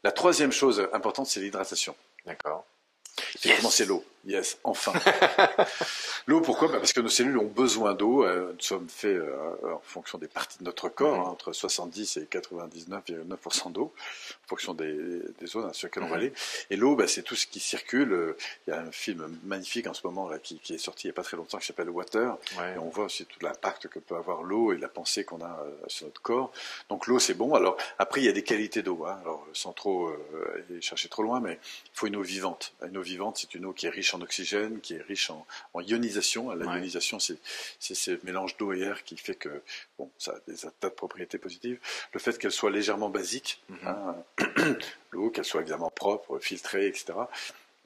La 0.03 0.11
troisième 0.11 0.51
chose 0.51 0.87
importante, 0.93 1.27
c'est 1.27 1.39
l'hydratation. 1.39 1.95
D'accord. 2.25 2.65
C'est 3.37 3.55
comment 3.57 3.69
c'est 3.69 3.85
l'eau. 3.85 4.03
Yes, 4.25 4.59
enfin. 4.63 4.93
L'eau, 6.27 6.41
pourquoi 6.41 6.67
bah, 6.67 6.77
Parce 6.77 6.91
que 6.91 6.99
nos 6.99 7.09
cellules 7.09 7.37
ont 7.37 7.45
besoin 7.45 7.93
d'eau. 7.93 8.25
Euh, 8.25 8.51
nous 8.53 8.59
sommes 8.59 8.89
faits 8.89 9.15
euh, 9.15 9.55
en 9.73 9.79
fonction 9.81 10.17
des 10.17 10.27
parties 10.27 10.59
de 10.59 10.65
notre 10.65 10.89
corps, 10.89 11.27
hein, 11.27 11.31
entre 11.31 11.53
70 11.53 12.17
et 12.17 12.23
99,9% 12.25 13.71
d'eau, 13.71 13.93
en 14.45 14.47
fonction 14.49 14.73
des, 14.73 15.21
zones 15.45 15.73
sur 15.73 15.87
lesquelles 15.87 16.03
on 16.03 16.09
va 16.09 16.17
aller. 16.17 16.33
Et 16.69 16.75
l'eau, 16.75 16.95
bah, 16.95 17.07
c'est 17.07 17.23
tout 17.23 17.35
ce 17.35 17.47
qui 17.47 17.61
circule. 17.61 18.11
Euh, 18.11 18.37
il 18.67 18.71
y 18.71 18.73
a 18.73 18.81
un 18.81 18.91
film 18.91 19.39
magnifique 19.43 19.87
en 19.87 19.93
ce 19.93 20.05
moment 20.05 20.27
là, 20.27 20.37
qui, 20.37 20.59
est 20.69 20.77
sorti 20.77 21.07
il 21.07 21.11
n'y 21.11 21.13
a 21.13 21.15
pas 21.15 21.23
très 21.23 21.37
longtemps 21.37 21.57
qui 21.57 21.65
s'appelle 21.65 21.89
Water. 21.89 22.37
Et 22.75 22.77
on 22.77 22.89
voit 22.89 23.05
aussi 23.05 23.25
tout 23.25 23.39
l'impact 23.41 23.87
que 23.87 23.99
peut 23.99 24.15
avoir 24.15 24.43
l'eau 24.43 24.73
et 24.73 24.77
la 24.77 24.89
pensée 24.89 25.23
qu'on 25.23 25.41
a 25.41 25.65
sur 25.87 26.07
notre 26.07 26.21
corps. 26.21 26.51
Donc 26.89 27.07
l'eau, 27.07 27.19
c'est 27.19 27.35
bon. 27.35 27.55
Alors 27.55 27.77
après, 27.99 28.21
il 28.21 28.25
y 28.25 28.29
a 28.29 28.33
des 28.33 28.43
qualités 28.43 28.81
d'eau. 28.81 29.05
Hein. 29.05 29.17
Alors 29.21 29.47
sans 29.53 29.71
trop 29.71 30.09
aller 30.53 30.81
chercher 30.81 31.07
trop 31.07 31.23
loin, 31.23 31.39
mais 31.39 31.57
il 31.85 31.91
faut 31.93 32.07
une 32.07 32.17
eau 32.17 32.21
vivante. 32.21 32.73
Une 32.85 32.97
eau 32.97 33.01
vivante, 33.01 33.37
c'est 33.39 33.55
une 33.55 33.65
eau 33.65 33.73
qui 33.73 33.85
est 33.85 33.89
riche 33.89 34.08
en 34.13 34.21
oxygène, 34.21 34.79
qui 34.79 34.95
est 34.95 35.01
riche 35.01 35.29
en, 35.29 35.45
ionisation. 35.81 36.51
La 36.51 36.77
ionisation, 36.77 37.19
c'est 37.19 37.39
ce 37.79 38.19
mélange 38.23 38.57
d'eau 38.57 38.73
et 38.73 38.81
air 38.81 39.03
qui 39.03 39.17
fait 39.17 39.35
que 39.35 39.61
bon, 39.97 40.09
ça 40.17 40.31
a 40.31 40.51
des 40.51 40.57
tas 40.79 40.89
de 40.89 40.93
propriétés 40.93 41.37
positives. 41.37 41.79
Le 42.13 42.19
fait 42.19 42.37
qu'elle 42.37 42.51
soit 42.51 42.71
légèrement 42.71 43.09
basique, 43.09 43.61
mhm. 43.69 43.87
hein, 43.87 44.15
l'eau, 45.11 45.29
qu'elle 45.29 45.45
soit 45.45 45.61
évidemment 45.61 45.91
propre, 45.91 46.39
filtrée, 46.39 46.87
etc. 46.87 47.13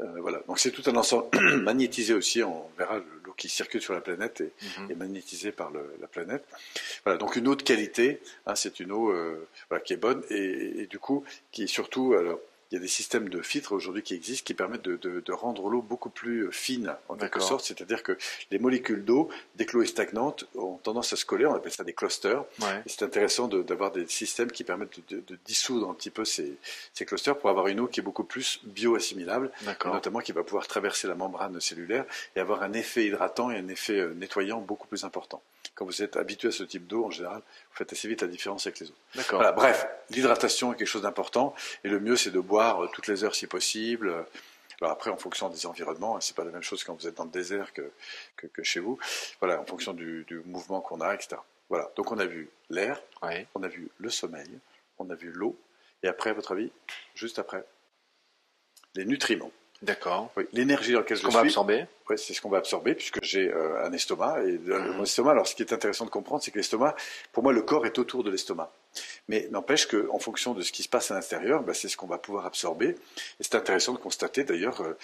Euh, 0.01 0.21
voilà. 0.21 0.39
Donc 0.47 0.59
c'est 0.59 0.71
tout 0.71 0.89
un 0.89 0.95
ensemble 0.95 1.29
magnétisé 1.61 2.13
aussi. 2.13 2.41
On 2.43 2.67
verra 2.77 2.97
l'eau 2.97 3.33
qui 3.37 3.49
circule 3.49 3.81
sur 3.81 3.93
la 3.93 4.01
planète 4.01 4.41
et 4.41 4.51
mhm. 4.79 4.91
est 4.91 4.95
magnétisée 4.95 5.51
par 5.51 5.71
la 5.71 6.07
planète. 6.07 6.45
Voilà. 7.03 7.17
Donc 7.17 7.35
une 7.35 7.47
eau 7.47 7.55
de 7.55 7.63
qualité. 7.63 8.21
Hein, 8.45 8.55
c'est 8.55 8.79
une 8.79 8.91
eau 8.91 9.11
euh, 9.11 9.47
qui 9.85 9.93
est 9.93 9.97
bonne 9.97 10.23
et, 10.29 10.81
et, 10.81 10.87
du 10.87 10.99
coup 10.99 11.23
qui 11.51 11.63
est 11.63 11.67
surtout 11.67 12.13
alors 12.13 12.39
il 12.73 12.77
y 12.77 12.79
a 12.79 12.81
des 12.81 12.87
systèmes 12.87 13.29
de 13.29 13.43
filtres 13.43 13.71
aujourd'hui 13.71 14.01
qui 14.01 14.15
existent 14.15 14.43
qui 14.43 14.55
permettent 14.55 14.81
de, 14.81 15.31
rendre 15.31 15.69
l'eau 15.69 15.83
beaucoup 15.83 16.09
plus 16.09 16.51
fine, 16.51 16.95
en 17.07 17.15
quelque 17.15 17.39
sorte. 17.39 17.63
C'est-à-dire 17.65 18.01
que 18.01 18.17
les 18.49 18.57
molécules 18.57 19.05
d'eau, 19.05 19.29
dès 19.55 19.67
que 19.67 19.77
l'eau 19.77 19.83
est 19.83 19.87
stagnante, 19.87 20.45
ont 20.55 20.77
tendance 20.77 21.13
à 21.13 21.15
se 21.15 21.23
coller. 21.23 21.45
On 21.45 21.53
appelle 21.53 21.71
ça 21.71 21.83
des 21.83 21.93
clusters. 21.93 22.43
C'est 22.87 23.03
intéressant 23.03 23.47
d'avoir 23.47 23.91
des 23.91 24.07
systèmes 24.07 24.51
qui 24.51 24.63
permettent 24.63 24.99
de, 25.07 25.37
dissoudre 25.45 25.87
un 25.87 25.93
petit 25.93 26.09
peu 26.09 26.25
ces, 26.25 26.57
clusters 27.05 27.37
pour 27.37 27.51
avoir 27.51 27.67
une 27.67 27.79
eau 27.79 27.87
qui 27.87 27.99
est 27.99 28.03
beaucoup 28.03 28.23
plus 28.23 28.59
bioassimilable, 28.63 29.51
notamment 29.85 30.19
qui 30.19 30.31
va 30.31 30.43
pouvoir 30.43 30.65
traverser 30.65 31.07
la 31.07 31.13
membrane 31.13 31.59
cellulaire 31.61 32.05
et 32.35 32.39
avoir 32.39 32.63
un 32.63 32.73
effet 32.73 33.05
hydratant 33.05 33.51
et 33.51 33.57
un 33.57 33.67
effet 33.67 33.99
euh, 33.99 34.15
nettoyant 34.15 34.61
beaucoup 34.61 34.87
plus 34.87 35.03
important. 35.03 35.43
Quand 35.75 35.85
vous 35.85 36.01
êtes 36.03 36.17
habitué 36.17 36.49
à 36.49 36.51
ce 36.51 36.63
type 36.63 36.87
d'eau, 36.87 37.05
en 37.05 37.11
général, 37.11 37.39
vous 37.39 37.75
faites 37.75 37.91
assez 37.91 38.07
vite 38.07 38.21
la 38.21 38.27
différence 38.27 38.67
avec 38.67 38.79
les 38.79 38.89
autres. 38.89 39.27
Voilà, 39.31 39.51
bref, 39.51 39.87
l'hydratation 40.09 40.73
est 40.73 40.75
quelque 40.75 40.87
chose 40.87 41.01
d'important 41.01 41.55
et 41.83 41.89
le 41.89 41.99
mieux 41.99 42.15
c'est 42.15 42.31
de 42.31 42.39
boire 42.39 42.83
euh, 42.83 42.89
toutes 42.93 43.07
les 43.07 43.23
heures 43.23 43.35
si 43.35 43.47
possible. 43.47 44.25
Alors 44.81 44.91
après, 44.91 45.09
en 45.09 45.17
fonction 45.17 45.49
des 45.49 45.65
environnements, 45.65 46.17
hein, 46.17 46.21
c'est 46.21 46.35
pas 46.35 46.43
la 46.43 46.51
même 46.51 46.63
chose 46.63 46.83
quand 46.83 46.93
vous 46.93 47.07
êtes 47.07 47.15
dans 47.15 47.25
le 47.25 47.31
désert 47.31 47.71
que, 47.73 47.91
que, 48.35 48.63
chez 48.63 48.79
vous. 48.79 48.99
Voilà, 49.39 49.61
en 49.61 49.65
fonction 49.65 49.93
du, 49.93 50.25
mouvement 50.45 50.81
qu'on 50.81 50.99
a, 51.01 51.13
etc. 51.13 51.37
Voilà. 51.69 51.91
Donc 51.95 52.11
on 52.11 52.19
a 52.19 52.25
vu 52.25 52.49
l'air, 52.69 53.01
on 53.55 53.63
a 53.63 53.67
vu 53.67 53.89
le 53.97 54.09
sommeil, 54.09 54.59
on 54.99 55.09
a 55.09 55.15
vu 55.15 55.31
l'eau, 55.31 55.57
et 56.03 56.07
après, 56.07 56.31
à 56.31 56.33
votre 56.33 56.51
avis, 56.51 56.69
juste 57.15 57.39
après, 57.39 57.65
les 58.95 59.05
nutriments. 59.05 59.51
D'accord. 59.83 60.31
Oui, 60.37 60.45
l'énergie 60.53 60.93
dans 60.93 60.99
laquelle 60.99 61.17
je 61.17 61.23
qu'on 61.23 61.29
va 61.29 61.41
absorber. 61.41 61.85
Oui, 62.09 62.17
c'est 62.17 62.33
ce 62.33 62.41
qu'on 62.41 62.49
va 62.49 62.59
absorber 62.59 62.95
puisque 62.95 63.21
j'ai 63.21 63.51
euh, 63.51 63.85
un 63.85 63.91
estomac 63.91 64.41
et 64.43 64.57
mmh. 64.57 64.93
mon 64.95 65.03
estomac. 65.03 65.31
Alors, 65.31 65.45
ce 65.45 65.55
qui 65.55 65.61
est 65.61 65.73
intéressant 65.73 66.05
de 66.05 66.09
comprendre, 66.09 66.41
c'est 66.41 66.51
que 66.51 66.57
l'estomac, 66.57 66.95
pour 67.33 67.43
moi, 67.43 67.51
le 67.51 67.61
corps 67.61 67.85
est 67.85 67.99
autour 67.99 68.23
de 68.23 68.31
l'estomac. 68.31 68.71
Mais 69.27 69.49
n'empêche 69.51 69.87
qu'en 69.87 70.19
fonction 70.19 70.53
de 70.53 70.61
ce 70.61 70.71
qui 70.71 70.83
se 70.83 70.89
passe 70.89 71.11
à 71.11 71.15
l'intérieur, 71.15 71.63
bah, 71.63 71.73
c'est 71.73 71.89
ce 71.89 71.97
qu'on 71.97 72.07
va 72.07 72.17
pouvoir 72.17 72.45
absorber. 72.45 72.89
Et 72.89 72.95
c'est 73.41 73.55
intéressant 73.55 73.91
de 73.91 73.97
constater 73.97 74.45
d'ailleurs, 74.45 74.79
euh, 74.81 74.93
euh, 74.93 74.95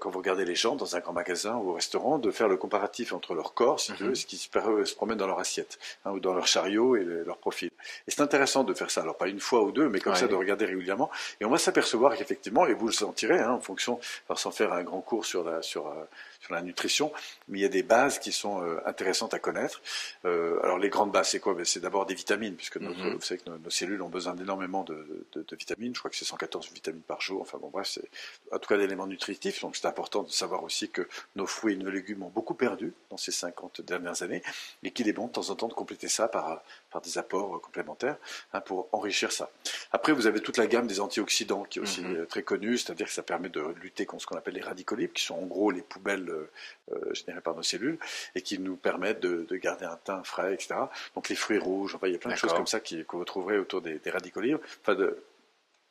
quand 0.00 0.10
vous 0.10 0.18
regardez 0.18 0.44
les 0.44 0.54
gens 0.54 0.76
dans 0.76 0.96
un 0.96 1.00
grand 1.00 1.12
magasin 1.12 1.56
ou 1.56 1.70
au 1.70 1.72
restaurant, 1.74 2.18
de 2.18 2.30
faire 2.30 2.48
le 2.48 2.56
comparatif 2.56 3.12
entre 3.12 3.34
leur 3.34 3.54
corps, 3.54 3.80
si 3.80 3.92
tu 3.92 4.04
veux, 4.04 4.10
mhm. 4.10 4.14
ce 4.14 4.26
qui 4.26 4.36
se, 4.36 4.48
se 4.48 4.94
promène 4.94 5.18
dans 5.18 5.26
leur 5.26 5.38
assiette, 5.38 5.78
hein, 6.04 6.12
ou 6.12 6.20
dans 6.20 6.34
leur 6.34 6.46
chariot 6.46 6.96
et 6.96 7.04
leur 7.04 7.38
profil. 7.38 7.70
Et 8.08 8.10
c'est 8.10 8.20
intéressant 8.20 8.64
de 8.64 8.74
faire 8.74 8.90
ça, 8.90 9.02
alors 9.02 9.16
pas 9.16 9.28
une 9.28 9.40
fois 9.40 9.62
ou 9.62 9.72
deux, 9.72 9.88
mais 9.88 10.00
comme 10.00 10.14
ça, 10.14 10.26
de 10.26 10.34
regarder 10.34 10.64
régulièrement. 10.64 11.10
Et 11.40 11.44
on 11.44 11.50
va 11.50 11.58
s'apercevoir 11.58 12.16
qu'effectivement, 12.16 12.66
et 12.66 12.74
vous 12.74 12.86
le 12.86 12.92
sentirez, 12.92 13.40
hein, 13.40 13.52
en 13.52 13.60
fonction, 13.60 14.00
sans 14.34 14.50
faire 14.50 14.72
un 14.72 14.82
grand 14.82 15.00
cours 15.00 15.26
sur 15.26 15.44
la, 15.44 15.62
sur, 15.62 15.86
euh, 15.86 16.04
sur 16.40 16.54
la 16.54 16.62
nutrition, 16.62 17.12
mais 17.48 17.58
il 17.58 17.62
y 17.62 17.64
a 17.64 17.68
des 17.68 17.82
bases 17.82 18.18
qui 18.18 18.32
sont 18.32 18.62
euh, 18.62 18.80
intéressantes 18.86 19.34
à 19.34 19.38
connaître. 19.38 19.80
Euh, 20.24 20.60
alors 20.62 20.78
les 20.78 20.88
grandes 20.88 21.12
bases, 21.12 21.30
c'est 21.30 21.40
quoi? 21.40 21.54
Ben, 21.54 21.64
C'est 21.64 21.80
d'abord 21.80 22.06
des 22.06 22.14
vitamines, 22.14 22.54
puisque 22.54 22.76
notre, 22.76 22.98
mhm. 22.98 23.14
vous 23.14 23.20
savez 23.22 23.40
que 23.40 23.50
nos, 23.50 23.70
cellules 23.70 24.02
ont 24.02 24.08
besoin 24.08 24.34
d'énormément 24.34 24.84
de, 24.84 25.26
de, 25.34 25.56
vitamines. 25.56 25.94
Je 25.94 25.98
crois 25.98 26.10
que 26.10 26.16
c'est 26.16 26.24
114 26.24 26.70
vitamines 26.72 27.02
par 27.02 27.20
jour. 27.20 27.40
Enfin 27.40 27.58
bon, 27.58 27.68
bref, 27.68 27.88
c'est 27.88 28.08
en 28.52 28.58
tout 28.58 28.68
cas 28.68 28.76
d'éléments 28.76 29.06
nutritifs. 29.06 29.58
Donc 29.74 29.80
c'est 29.82 29.88
important 29.88 30.22
de 30.22 30.30
savoir 30.30 30.62
aussi 30.62 30.88
que 30.88 31.08
nos 31.34 31.48
fruits 31.48 31.74
et 31.74 31.76
nos 31.76 31.90
légumes 31.90 32.22
ont 32.22 32.30
beaucoup 32.30 32.54
perdu 32.54 32.92
dans 33.10 33.16
ces 33.16 33.32
50 33.32 33.80
dernières 33.80 34.22
années, 34.22 34.40
et 34.84 34.92
qu'il 34.92 35.08
est 35.08 35.12
bon 35.12 35.26
de 35.26 35.32
temps 35.32 35.50
en 35.50 35.56
temps 35.56 35.66
de 35.66 35.74
compléter 35.74 36.06
ça 36.06 36.28
par, 36.28 36.62
par 36.92 37.00
des 37.00 37.18
apports 37.18 37.56
euh, 37.56 37.58
complémentaires 37.58 38.16
hein, 38.52 38.60
pour 38.60 38.88
enrichir 38.92 39.32
ça. 39.32 39.50
Après, 39.90 40.12
vous 40.12 40.28
avez 40.28 40.40
toute 40.40 40.58
la 40.58 40.68
gamme 40.68 40.86
des 40.86 41.00
antioxydants 41.00 41.64
qui 41.64 41.80
est 41.80 41.82
aussi 41.82 42.02
mhm. 42.02 42.24
très 42.26 42.44
connue, 42.44 42.78
c'est-à-dire 42.78 43.06
que 43.06 43.12
ça 43.12 43.24
permet 43.24 43.48
de 43.48 43.62
lutter 43.82 44.06
contre 44.06 44.22
ce 44.22 44.26
qu'on 44.28 44.36
appelle 44.36 44.54
les 44.54 44.60
radicaux 44.60 44.94
libres, 44.94 45.12
qui 45.12 45.24
sont 45.24 45.34
en 45.34 45.46
gros 45.46 45.72
les 45.72 45.82
poubelles 45.82 46.30
euh, 46.30 46.48
euh, 46.92 47.12
générés 47.12 47.40
par 47.40 47.56
nos 47.56 47.64
cellules 47.64 47.98
et 48.36 48.42
qui 48.42 48.60
nous 48.60 48.76
permettent 48.76 49.20
de, 49.20 49.56
garder 49.56 49.86
un 49.86 49.96
teint 49.96 50.22
frais, 50.22 50.54
etc. 50.54 50.76
Donc 51.16 51.28
les 51.28 51.36
fruits 51.36 51.58
rouges, 51.58 51.96
enfin 51.96 52.06
il 52.06 52.12
y 52.12 52.16
a 52.16 52.18
plein 52.18 52.30
de 52.32 52.36
choses 52.36 52.52
comme 52.52 52.68
ça 52.68 52.78
qui, 52.78 53.04
que 53.04 53.16
vous 53.16 53.24
trouverez 53.24 53.58
autour 53.58 53.82
des, 53.82 53.98
radicaux 54.06 54.40
libres, 54.40 54.60
enfin 54.82 54.94
de, 54.94 55.18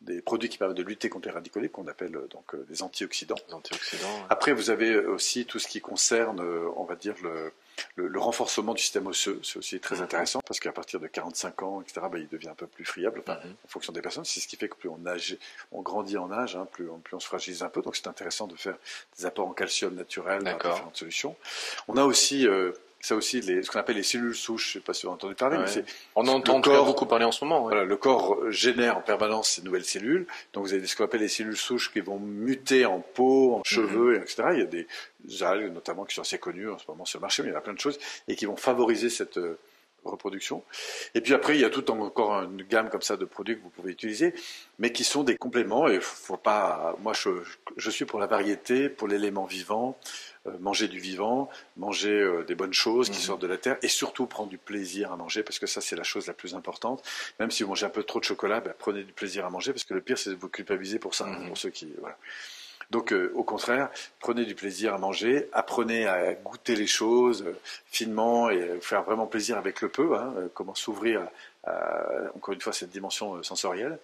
des 0.03 0.21
produits 0.21 0.50
qui 0.50 0.57
permettent 0.57 0.77
de 0.77 0.83
lutter 0.83 1.09
contre 1.09 1.28
les 1.28 1.33
radicaux 1.33 1.59
libres 1.59 1.73
qu'on 1.73 1.87
appelle 1.87 2.16
euh, 2.16 2.28
donc 2.30 2.56
des 2.69 2.83
antioxydants. 2.83 3.35
antioxydants 3.51 4.25
Après 4.30 4.54
vous 4.54 4.69
avez 4.69 4.97
aussi 4.97 5.45
tout 5.45 5.59
ce 5.59 5.68
qui 5.68 5.81
concerne, 5.81 6.42
on 6.75 6.83
va 6.83 6.95
dire 6.95 7.16
le 7.23 7.51
le, 7.95 8.19
renforcement 8.19 8.73
du 8.73 8.81
système 8.81 9.07
osseux, 9.07 9.39
c'est 9.44 9.57
aussi 9.57 9.80
très 9.80 9.97
mhm. 9.97 10.04
intéressant 10.04 10.39
parce 10.45 10.59
qu'à 10.59 10.71
partir 10.71 10.99
de 10.99 11.07
45 11.07 11.63
ans, 11.63 11.81
etc., 11.81 12.07
bah, 12.11 12.19
il 12.19 12.28
devient 12.28 12.49
un 12.49 12.56
peu 12.56 12.68
plus 12.68 12.85
friable 12.85 13.23
mhm. 13.28 13.35
en 13.35 13.68
fonction 13.68 13.94
des 13.94 14.01
personnes. 14.01 14.25
C'est 14.25 14.39
ce 14.39 14.47
qui 14.47 14.56
fait 14.56 14.69
que 14.69 14.75
plus 14.75 14.89
on, 14.89 15.06
âge, 15.06 15.37
on 15.71 15.81
grandit 15.81 16.18
en 16.18 16.31
âge, 16.31 16.56
hein, 16.56 16.68
plus, 16.71 16.89
on, 16.89 16.99
plus 16.99 17.16
on 17.16 17.19
se 17.19 17.28
fragilise 17.28 17.63
un 17.63 17.69
peu. 17.69 17.81
Donc 17.81 17.95
c'est 17.95 18.07
intéressant 18.07 18.47
de 18.47 18.56
faire 18.56 18.75
des 19.18 19.25
apports 19.25 19.47
en 19.47 19.54
calcium 19.54 19.95
naturel 19.95 20.44
dans 20.44 20.54
différentes 20.54 20.97
solutions. 20.97 21.35
On 21.87 21.97
a 21.97 22.04
aussi 22.04 22.47
euh, 22.47 22.71
ça 23.04 23.18
aussi, 23.18 23.42
les, 23.42 23.64
ce 23.64 23.69
qu'on 23.69 23.80
appelle 23.80 23.98
les 23.98 24.04
cellules 24.04 24.33
souches, 24.33 24.72
je 24.72 24.78
ne 24.78 24.81
sais 24.81 24.86
pas 24.86 24.94
si 24.94 25.02
vous 25.02 25.10
avez 25.10 25.16
entendu 25.16 25.36
parler, 25.36 25.57
mais 25.57 25.68
c'est... 25.68 25.83
On 26.16 26.26
entend 26.28 26.62
beaucoup 26.62 27.06
parler 27.06 27.26
en 27.26 27.33
ce 27.33 27.44
moment. 27.44 27.62
Voilà, 27.62 27.83
le 27.83 27.98
corps 27.98 28.50
génère 28.50 28.98
en 28.98 29.02
permanence 29.02 29.50
ces 29.50 29.62
nouvelles 29.62 29.83
cellules, 29.83 30.26
donc 30.54 30.64
vous 30.64 30.74
avez 30.74 30.88
ce 30.88 30.95
qu'on 30.95 31.04
appelle 31.04 31.19
les 31.19 31.28
cellules 31.28 31.57
souches 31.57 31.92
qui 31.92 32.00
vont 32.00 32.18
muter 32.18 32.86
en 32.86 33.02
peau, 33.02 33.56
en 33.56 33.57
mhm. 33.57 33.64
cheveux, 33.66 34.16
etc. 34.16 34.44
Il 34.54 34.60
y 34.60 34.62
a 34.62 34.66
des 34.66 34.88
algues 35.44 35.74
notamment 35.74 36.06
qui 36.06 36.16
sont 36.16 36.22
assez 36.22 36.38
connues 36.38 36.69
en 36.69 36.78
ce 36.78 36.86
moment 36.88 37.04
sur 37.04 37.19
le 37.19 37.24
marché, 37.24 37.44
mais 37.44 37.50
il 37.50 37.52
y 37.52 37.56
a 37.56 37.60
plein 37.60 37.74
de 37.74 37.80
choses, 37.80 38.00
et 38.30 38.38
qui 38.38 38.45
vont 38.45 38.56
favoriser 38.56 39.10
cette 39.10 39.38
euh, 39.38 39.60
reproduction. 40.06 40.64
Et 41.16 41.22
puis 41.22 41.33
après, 41.33 41.56
il 41.56 41.62
y 41.62 41.66
a 41.66 41.69
tout 41.69 41.90
encore 41.92 42.44
une 42.44 42.64
gamme 42.64 42.90
comme 42.90 43.02
ça 43.02 43.18
de 43.18 43.26
produits 43.26 43.57
que 43.57 43.64
vous 43.64 43.69
pouvez 43.69 43.92
utiliser, 43.92 44.33
mais 44.80 44.92
qui 44.92 45.04
sont 45.04 45.24
des 45.24 45.38
compléments. 45.38 45.88
Et 45.88 46.00
faut 46.00 46.38
pas. 46.38 46.95
Moi, 47.02 47.14
je, 47.14 47.30
je 47.78 47.90
suis 47.90 48.06
pour 48.06 48.19
la 48.19 48.28
variété, 48.28 48.90
pour 48.90 49.07
l'élément 49.07 49.45
vivant, 49.45 49.98
euh, 50.45 50.52
manger 50.60 50.90
du 50.90 51.00
vivant, 51.00 51.50
manger 51.78 52.19
euh, 52.19 52.44
des 52.44 52.56
bonnes 52.56 52.74
choses 52.74 53.10
qui 53.10 53.18
mhm. 53.18 53.24
sortent 53.24 53.42
de 53.42 53.48
la 53.48 53.57
terre 53.57 53.78
et 53.81 53.88
surtout 53.88 54.26
prendre 54.26 54.50
du 54.50 54.57
plaisir 54.57 55.14
à 55.14 55.16
manger 55.16 55.42
parce 55.42 55.57
que 55.57 55.68
ça 55.68 55.80
c'est 55.80 55.95
la 55.95 56.04
chose 56.04 56.28
la 56.28 56.33
plus 56.33 56.54
importante. 56.54 57.02
Même 57.40 57.50
si 57.50 57.64
vous 57.64 57.69
mangez 57.69 57.86
un 57.86 57.90
peu 57.90 58.04
trop 58.04 58.19
de 58.19 58.26
chocolat, 58.26 58.60
ben, 58.60 58.74
prenez 58.78 59.06
du 59.06 59.14
plaisir 59.14 59.45
à 59.45 59.50
manger 59.50 59.72
parce 59.72 59.86
que 59.86 59.94
le 59.94 60.02
pire 60.02 60.18
c'est 60.18 60.31
de 60.31 60.36
vous 60.36 60.50
culpabiliser 60.50 61.00
pour 61.00 61.16
ça, 61.16 61.28
mhm. 61.28 61.48
pour 61.48 61.57
ceux 61.57 61.69
qui 61.69 61.88
voilà. 61.98 62.18
Donc, 62.92 63.13
euh, 63.13 63.31
au 63.35 63.44
contraire, 63.44 63.90
prenez 64.19 64.45
du 64.45 64.56
plaisir 64.56 64.94
à 64.94 64.97
manger, 64.97 65.49
apprenez 65.54 66.07
à 66.07 66.33
goûter 66.33 66.75
les 66.75 66.87
choses 66.87 67.45
finement 67.92 68.49
et 68.49 68.80
faire 68.81 69.04
vraiment 69.04 69.28
plaisir 69.28 69.57
avec 69.57 69.81
le 69.81 69.90
peu. 69.90 70.16
Hein, 70.16 70.33
comment 70.54 70.75
s'ouvrir 70.75 71.21
euh, 71.68 72.28
encore 72.35 72.54
une 72.54 72.59
fois 72.59 72.73
cette 72.73 72.90
dimension 72.90 73.35
euh, 73.35 73.44
sensorielle, 73.44 73.97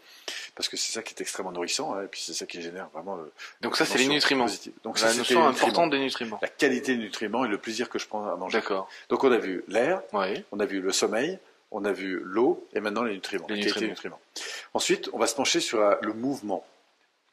parce 0.55 0.69
que 0.69 0.77
c'est 0.77 0.93
ça 0.93 1.01
qui 1.01 1.13
est 1.13 1.19
extrêmement 1.21 1.51
nourrissant, 1.51 1.93
hein, 1.93 2.03
et 2.03 2.07
puis 2.07 2.21
c'est 2.21 2.33
ça 2.33 2.45
qui 2.45 2.61
génère 2.61 2.87
vraiment. 2.93 3.17
Euh, 3.17 3.31
Donc 3.59 3.75
ça, 3.75 3.85
c'est 3.85 3.97
les 3.97 4.07
nutriments. 4.07 4.45
Donc 4.83 5.01
la 5.01 5.13
notion 5.13 5.45
importante 5.45 5.89
des 5.89 5.99
nutriments. 5.99 6.39
La 6.41 6.47
qualité 6.47 6.95
des 6.95 7.03
nutriments 7.03 7.43
et 7.43 7.49
le 7.49 7.57
plaisir 7.57 7.89
que 7.89 7.99
je 7.99 8.07
prends 8.07 8.25
à 8.31 8.35
manger. 8.37 8.59
D'accord. 8.59 8.87
Donc 9.09 9.25
on 9.25 9.31
a 9.33 9.37
vu 9.37 9.65
l'air, 9.67 10.01
on 10.13 10.59
a 10.61 10.65
vu 10.65 10.79
le 10.79 10.93
sommeil, 10.93 11.37
on 11.71 11.83
a 11.83 11.91
vu 11.91 12.21
l'eau 12.23 12.65
et 12.73 12.79
maintenant 12.79 13.03
les 13.03 13.15
nutriments, 13.15 13.47
Les 13.49 13.59
qualité 13.59 13.81
des 13.81 13.87
nutriments. 13.87 14.19
nutriments. 14.33 14.53
Ensuite, 14.73 15.09
on 15.11 15.17
va 15.17 15.27
se 15.27 15.35
pencher 15.35 15.59
sur 15.59 15.81
euh, 15.81 15.95
le 16.01 16.13
mouvement, 16.13 16.65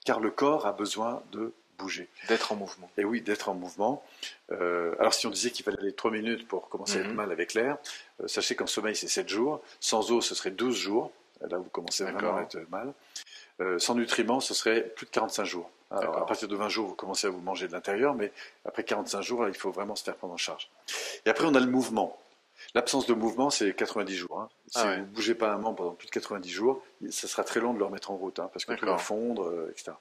car 0.07 0.21
le 0.21 0.31
corps 0.31 0.67
a 0.67 0.73
besoin 0.73 1.23
de 1.33 1.53
bouger. 1.79 2.09
D'être 2.29 2.53
en 2.53 2.57
mouvement. 2.57 2.89
Et 2.97 3.05
oui, 3.05 3.21
d'être 3.21 3.51
en 3.51 3.55
mouvement. 3.55 4.03
Euh, 4.51 4.95
alors, 4.99 5.13
si 5.13 5.27
on 5.27 5.31
disait 5.31 5.51
qu'il 5.51 5.63
fallait 5.65 5.79
aller 5.81 5.93
3 5.93 6.11
minutes 6.11 6.49
pour 6.49 6.71
commencer 6.71 6.97
à 6.99 7.01
être 7.03 7.09
Mhm. 7.09 7.15
mal 7.17 7.33
avec 7.33 7.53
l'air, 7.53 7.77
euh, 8.23 8.29
sachez 8.29 8.55
qu'en 8.57 8.67
sommeil, 8.67 8.97
c'est 8.97 9.09
7 9.09 9.29
jours. 9.29 9.61
Sans 9.81 10.11
eau, 10.11 10.23
ce 10.23 10.35
serait 10.35 10.53
12 10.53 10.77
jours. 10.79 11.11
Là, 11.43 11.59
vous 11.59 11.69
commencez 11.69 12.05
vraiment 12.05 12.39
à 12.39 12.43
être 12.43 12.59
mal. 12.71 12.95
Euh, 13.61 13.79
sans 13.79 13.95
nutriments, 13.95 14.41
ce 14.41 14.55
serait 14.55 14.83
plus 14.97 15.05
de 15.05 15.11
45 15.11 15.45
jours. 15.45 15.69
Alors, 15.91 16.17
à 16.17 16.27
partir 16.27 16.49
de 16.49 16.57
20 16.57 16.69
jours, 16.69 16.89
vous 16.89 16.95
commencez 16.95 17.27
à 17.27 17.31
vous 17.31 17.41
manger 17.41 17.69
de 17.69 17.73
l'intérieur, 17.73 18.15
mais 18.15 18.33
après 18.65 18.85
45 18.85 19.21
jours, 19.23 19.43
là, 19.43 19.49
il 19.51 19.55
faut 19.55 19.71
vraiment 19.71 19.97
se 19.97 20.03
faire 20.05 20.17
prendre 20.17 20.33
en 20.35 20.39
charge. 20.39 20.71
Et 21.27 21.31
après, 21.31 21.45
on 21.47 21.55
a 21.55 21.61
le 21.61 21.67
mouvement. 21.67 22.19
L'absence 22.75 23.07
de 23.07 23.15
mouvement, 23.15 23.51
c'est 23.51 23.73
90 23.75 24.15
jours. 24.17 24.41
hein. 24.41 24.49
Si 24.69 24.79
Ah 24.79 24.87
ouais. 24.87 24.97
vous 24.97 25.03
ne 25.03 25.07
bougez 25.07 25.35
pas 25.35 25.53
un 25.53 25.59
membre 25.59 25.77
pendant 25.77 25.93
plus 25.95 26.07
de 26.07 26.11
90 26.13 26.51
jours, 26.51 26.83
ça 27.11 27.29
sera 27.29 27.45
très 27.45 27.61
long 27.61 27.73
de 27.73 27.79
le 27.79 27.85
remettre 27.85 28.11
en 28.11 28.17
route, 28.17 28.39
hein, 28.41 28.51
parce 28.53 28.65
que 28.65 28.73
tout 28.75 28.85
va 28.87 28.99
fondre, 28.99 29.45
euh, 29.47 29.71
etc. 29.71 29.93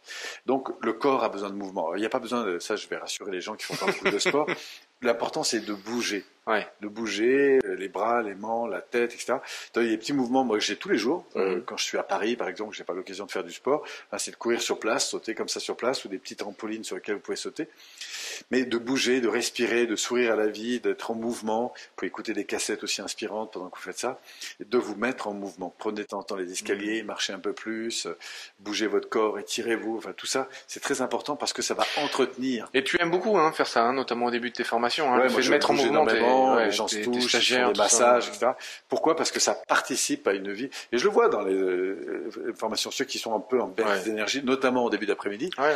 Donc, 0.45 0.69
le 0.83 0.93
corps 0.93 1.23
a 1.23 1.29
besoin 1.29 1.49
de 1.49 1.55
mouvement. 1.55 1.83
Alors, 1.85 1.97
Il 1.97 1.99
n'y 1.99 2.05
a 2.05 2.09
pas 2.09 2.19
besoin 2.19 2.43
de 2.43 2.57
ça, 2.59 2.75
je 2.75 2.87
vais 2.87 2.97
rassurer 2.97 3.31
les 3.31 3.41
gens 3.41 3.55
qui 3.55 3.65
font 3.65 3.75
pas 3.85 3.91
beaucoup 3.91 4.09
de 4.09 4.19
sport. 4.19 4.47
L'important, 5.01 5.43
c'est 5.43 5.59
de 5.59 5.73
bouger. 5.73 6.25
Ouais. 6.47 6.65
De 6.81 6.87
bouger, 6.87 7.59
euh, 7.65 7.75
les 7.75 7.89
bras, 7.89 8.23
les 8.23 8.33
mains, 8.33 8.67
la 8.67 8.81
tête, 8.81 9.13
etc. 9.13 9.33
Donc, 9.73 9.83
il 9.83 9.85
y 9.85 9.87
a 9.87 9.91
des 9.91 9.97
petits 9.97 10.13
mouvements, 10.13 10.43
moi, 10.43 10.57
que 10.57 10.63
j'ai 10.63 10.77
tous 10.77 10.89
les 10.89 10.97
jours. 10.97 11.25
Euh, 11.35 11.57
Mhm. 11.57 11.63
quand 11.63 11.77
je 11.77 11.83
suis 11.83 11.97
à 11.97 12.03
Paris, 12.03 12.35
par 12.35 12.47
exemple, 12.47 12.71
que 12.71 12.77
j'ai 12.77 12.83
pas 12.85 12.93
l'occasion 12.93 13.25
de 13.25 13.31
faire 13.31 13.43
du 13.43 13.51
sport, 13.53 13.83
hein, 14.11 14.17
c'est 14.17 14.31
de 14.31 14.35
courir 14.37 14.61
sur 14.61 14.79
place, 14.79 15.09
sauter 15.09 15.35
comme 15.35 15.49
ça 15.49 15.59
sur 15.59 15.75
place, 15.75 16.05
ou 16.05 16.07
des 16.07 16.17
petites 16.17 16.39
trampolines 16.39 16.83
sur 16.83 16.95
lesquelles 16.95 17.15
vous 17.15 17.21
pouvez 17.21 17.37
sauter. 17.37 17.67
Mais 18.51 18.63
de 18.65 18.77
bouger, 18.77 19.21
de 19.21 19.27
respirer, 19.27 19.85
de 19.85 19.95
sourire 19.95 20.33
à 20.33 20.35
la 20.35 20.47
vie, 20.47 20.79
d'être 20.79 21.11
en 21.11 21.15
mouvement. 21.15 21.73
Vous 21.75 21.81
pouvez 21.95 22.07
écouter 22.07 22.33
des 22.33 22.45
cassettes 22.45 22.83
aussi 22.83 23.01
inspirantes 23.01 23.53
pendant 23.53 23.69
que 23.69 23.75
vous 23.77 23.83
faites 23.83 23.99
ça. 23.99 24.19
Et 24.59 24.65
de 24.65 24.77
vous 24.77 24.95
mettre 24.95 25.27
en 25.27 25.33
mouvement. 25.33 25.73
Prenez 25.77 26.01
de 26.01 26.07
temps 26.07 26.19
en 26.19 26.23
temps 26.23 26.35
les 26.35 26.51
escaliers, 26.51 27.03
Mm. 27.03 27.05
marchez 27.05 27.33
un 27.33 27.39
peu 27.39 27.53
plus, 27.53 28.05
euh, 28.05 28.17
bougez 28.59 28.87
votre 28.87 29.09
corps, 29.09 29.39
étirez-vous. 29.39 29.97
Enfin, 29.97 30.13
tout 30.15 30.25
ça, 30.27 30.47
c'est 30.67 30.79
très 30.81 31.01
important 31.01 31.35
parce 31.35 31.53
que 31.53 31.61
ça 31.61 31.73
va 31.73 31.85
entretenir. 31.97 32.69
Et 32.73 32.83
tu 32.83 32.99
aimes 33.01 33.11
beaucoup 33.11 33.37
hein, 33.37 33.51
faire 33.51 33.67
ça, 33.67 33.83
hein, 33.83 33.93
notamment 33.93 34.25
au 34.27 34.31
début 34.31 34.49
de 34.49 34.55
tes 34.55 34.63
formations. 34.63 35.11
Hein, 35.13 35.17
Ouais, 35.17 35.23
le 35.25 35.29
moi, 35.29 35.39
fait 35.41 35.45
de 35.47 35.51
mettre 35.51 35.71
en 35.71 35.73
mouvement 35.73 36.03
ouais, 36.55 36.65
les 36.65 36.71
gens 36.71 36.87
se 36.87 36.97
touchent, 36.97 37.31
des 37.35 37.63
tout 37.63 37.75
ça. 37.75 37.83
massages, 37.83 38.27
etc. 38.29 38.51
Pourquoi? 38.89 39.15
Parce 39.15 39.31
que 39.31 39.39
ça 39.39 39.55
participe 39.67 40.27
à 40.27 40.33
une 40.33 40.51
vie. 40.51 40.69
Et 40.91 40.97
je 40.97 41.03
le 41.05 41.09
vois 41.09 41.29
dans 41.29 41.41
les 41.41 41.53
euh, 41.53 42.29
formations, 42.55 42.91
ceux 42.91 43.05
qui 43.05 43.19
sont 43.19 43.35
un 43.35 43.39
peu 43.39 43.61
en 43.61 43.67
baisse 43.67 44.03
d'énergie, 44.03 44.43
notamment 44.43 44.85
au 44.85 44.89
début 44.89 45.05
d'après-midi, 45.05 45.49
Ouais, 45.57 45.63
ouais. 45.65 45.73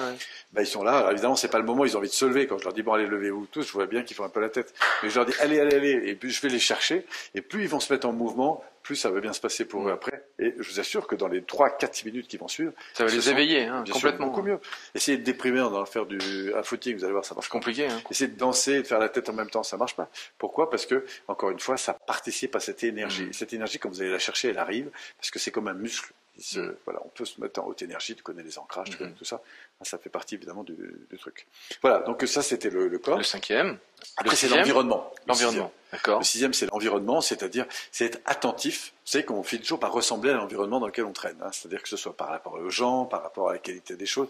bah, 0.51 0.61
ils 0.61 0.67
sont 0.67 0.83
là. 0.83 0.97
Alors, 0.97 1.11
évidemment, 1.11 1.35
c'est 1.35 1.47
pas 1.49 1.59
le 1.59 1.65
moment, 1.65 1.85
ils 1.85 1.95
ont 1.95 1.99
envie 1.99 2.09
de 2.09 2.13
se 2.13 2.25
lever. 2.25 2.47
Quand 2.49 2.57
je 2.57 2.63
leur 2.65 2.73
dis, 2.73 2.81
bon, 2.81 2.93
allez, 2.93 3.05
levez-vous 3.07 3.45
tous, 3.51 3.65
je 3.65 3.71
vois 3.71 3.85
bien 3.85 4.03
qu'ils 4.03 4.17
font 4.17 4.23
un 4.25 4.29
peu 4.29 4.41
la 4.41 4.49
tête. 4.49 4.73
Mais 5.03 5.09
je 5.09 5.15
leur 5.15 5.25
dis, 5.25 5.33
allez, 5.39 5.59
allez, 5.59 5.75
allez. 5.75 6.09
Et 6.09 6.15
puis, 6.15 6.31
je 6.31 6.41
vais 6.41 6.49
les 6.49 6.59
chercher. 6.59 7.05
Et 7.35 7.41
plus 7.41 7.61
ils 7.61 7.69
vont 7.69 7.79
se 7.79 7.93
mettre 7.93 8.07
en 8.07 8.11
mouvement, 8.13 8.63
plus 8.83 8.95
ça 8.95 9.09
va 9.11 9.19
bien 9.19 9.33
se 9.33 9.39
passer 9.41 9.65
pour 9.65 9.87
eux 9.87 9.91
Mm. 9.91 9.93
après. 9.93 10.23
Et 10.39 10.55
je 10.57 10.69
vous 10.71 10.79
assure 10.79 11.05
que 11.05 11.15
dans 11.15 11.27
les 11.27 11.43
3, 11.43 11.69
4, 11.77 11.93
6 11.95 12.05
minutes 12.05 12.27
qui 12.27 12.37
vont 12.37 12.47
suivre, 12.47 12.71
Ça 12.93 13.05
va 13.05 13.11
les 13.11 13.29
éveiller, 13.29 13.65
hein, 13.65 13.81
bien 13.83 13.93
sûr, 13.93 14.01
complètement. 14.01 14.27
beaucoup 14.27 14.41
mieux. 14.41 14.59
Essayez 14.95 15.17
de 15.17 15.23
déprimer 15.23 15.61
en 15.61 15.85
faire 15.85 16.05
du, 16.05 16.17
un 16.55 16.63
footing, 16.63 16.97
vous 16.97 17.03
allez 17.03 17.13
voir, 17.13 17.23
ça 17.25 17.35
marche 17.35 17.45
C'est 17.47 17.51
compliqué. 17.51 17.85
Hein. 17.87 18.01
Essayer 18.09 18.29
de 18.31 18.37
danser 18.37 18.73
et 18.75 18.81
de 18.81 18.87
faire 18.87 18.99
la 18.99 19.09
tête 19.09 19.29
en 19.29 19.33
même 19.33 19.49
temps, 19.49 19.63
ça 19.63 19.77
marche 19.77 19.95
pas. 19.95 20.09
Pourquoi? 20.37 20.69
Parce 20.69 20.85
que, 20.85 21.05
encore 21.27 21.51
une 21.51 21.59
fois, 21.59 21.77
ça 21.77 21.93
participe 21.93 22.55
à 22.55 22.59
cette 22.59 22.83
énergie. 22.83 23.27
Et 23.29 23.33
cette 23.33 23.53
énergie, 23.53 23.77
quand 23.79 23.89
vous 23.89 24.01
allez 24.01 24.11
la 24.11 24.19
chercher, 24.19 24.49
elle 24.49 24.57
arrive, 24.57 24.89
parce 25.17 25.29
que 25.29 25.37
c'est 25.39 25.51
comme 25.51 25.67
un 25.67 25.73
muscle. 25.73 26.11
Se- 26.39 26.59
Mhm. 26.59 26.75
voilà, 26.85 27.01
on 27.05 27.09
peut 27.09 27.25
se 27.25 27.39
mettre 27.41 27.61
en 27.61 27.67
haute 27.67 27.81
énergie, 27.81 28.15
tu 28.15 28.23
connais 28.23 28.43
les 28.43 28.57
ancrages, 28.57 28.87
tu 28.87 28.93
Mhm. 28.93 28.97
connais 28.99 29.11
tout 29.13 29.25
ça. 29.25 29.41
Ça 29.81 29.97
fait 29.97 30.09
partie 30.09 30.35
évidemment 30.35 30.63
du, 30.63 30.75
du 31.09 31.17
truc. 31.17 31.47
Voilà, 31.81 31.99
donc 31.99 32.21
ça 32.27 32.41
c'était 32.41 32.69
le, 32.69 32.87
le 32.89 32.99
corps. 32.99 33.17
Le 33.17 33.23
cinquième. 33.23 33.77
Après 34.17 34.35
c'est 34.35 34.49
l'environnement. 34.49 35.11
Le 35.25 35.29
L'environnement. 35.29 35.71
D'accord. 35.93 36.19
Le 36.19 36.25
sixième 36.25 36.53
c'est 36.53 36.65
l'environnement, 36.71 37.21
c'est-à-dire 37.21 37.65
c'est 37.91 38.05
être 38.05 38.19
attentif. 38.25 38.93
Vous 39.05 39.11
savez 39.13 39.23
qu'on 39.25 39.41
finit 39.41 39.61
toujours 39.61 39.79
par 39.79 39.91
ressembler 39.93 40.31
à 40.31 40.33
l'environnement 40.33 40.79
dans 40.81 40.85
lequel 40.87 41.05
on 41.05 41.13
traîne. 41.13 41.37
hein. 41.41 41.49
C'est-à-dire 41.53 41.81
que 41.81 41.87
ce 41.89 41.95
soit 41.97 42.15
par 42.15 42.27
rapport 42.27 42.53
aux 42.53 42.69
gens, 42.69 43.05
par 43.05 43.23
rapport 43.23 43.49
à 43.49 43.53
la 43.53 43.57
qualité 43.59 43.95
des 43.95 44.05
choses, 44.05 44.27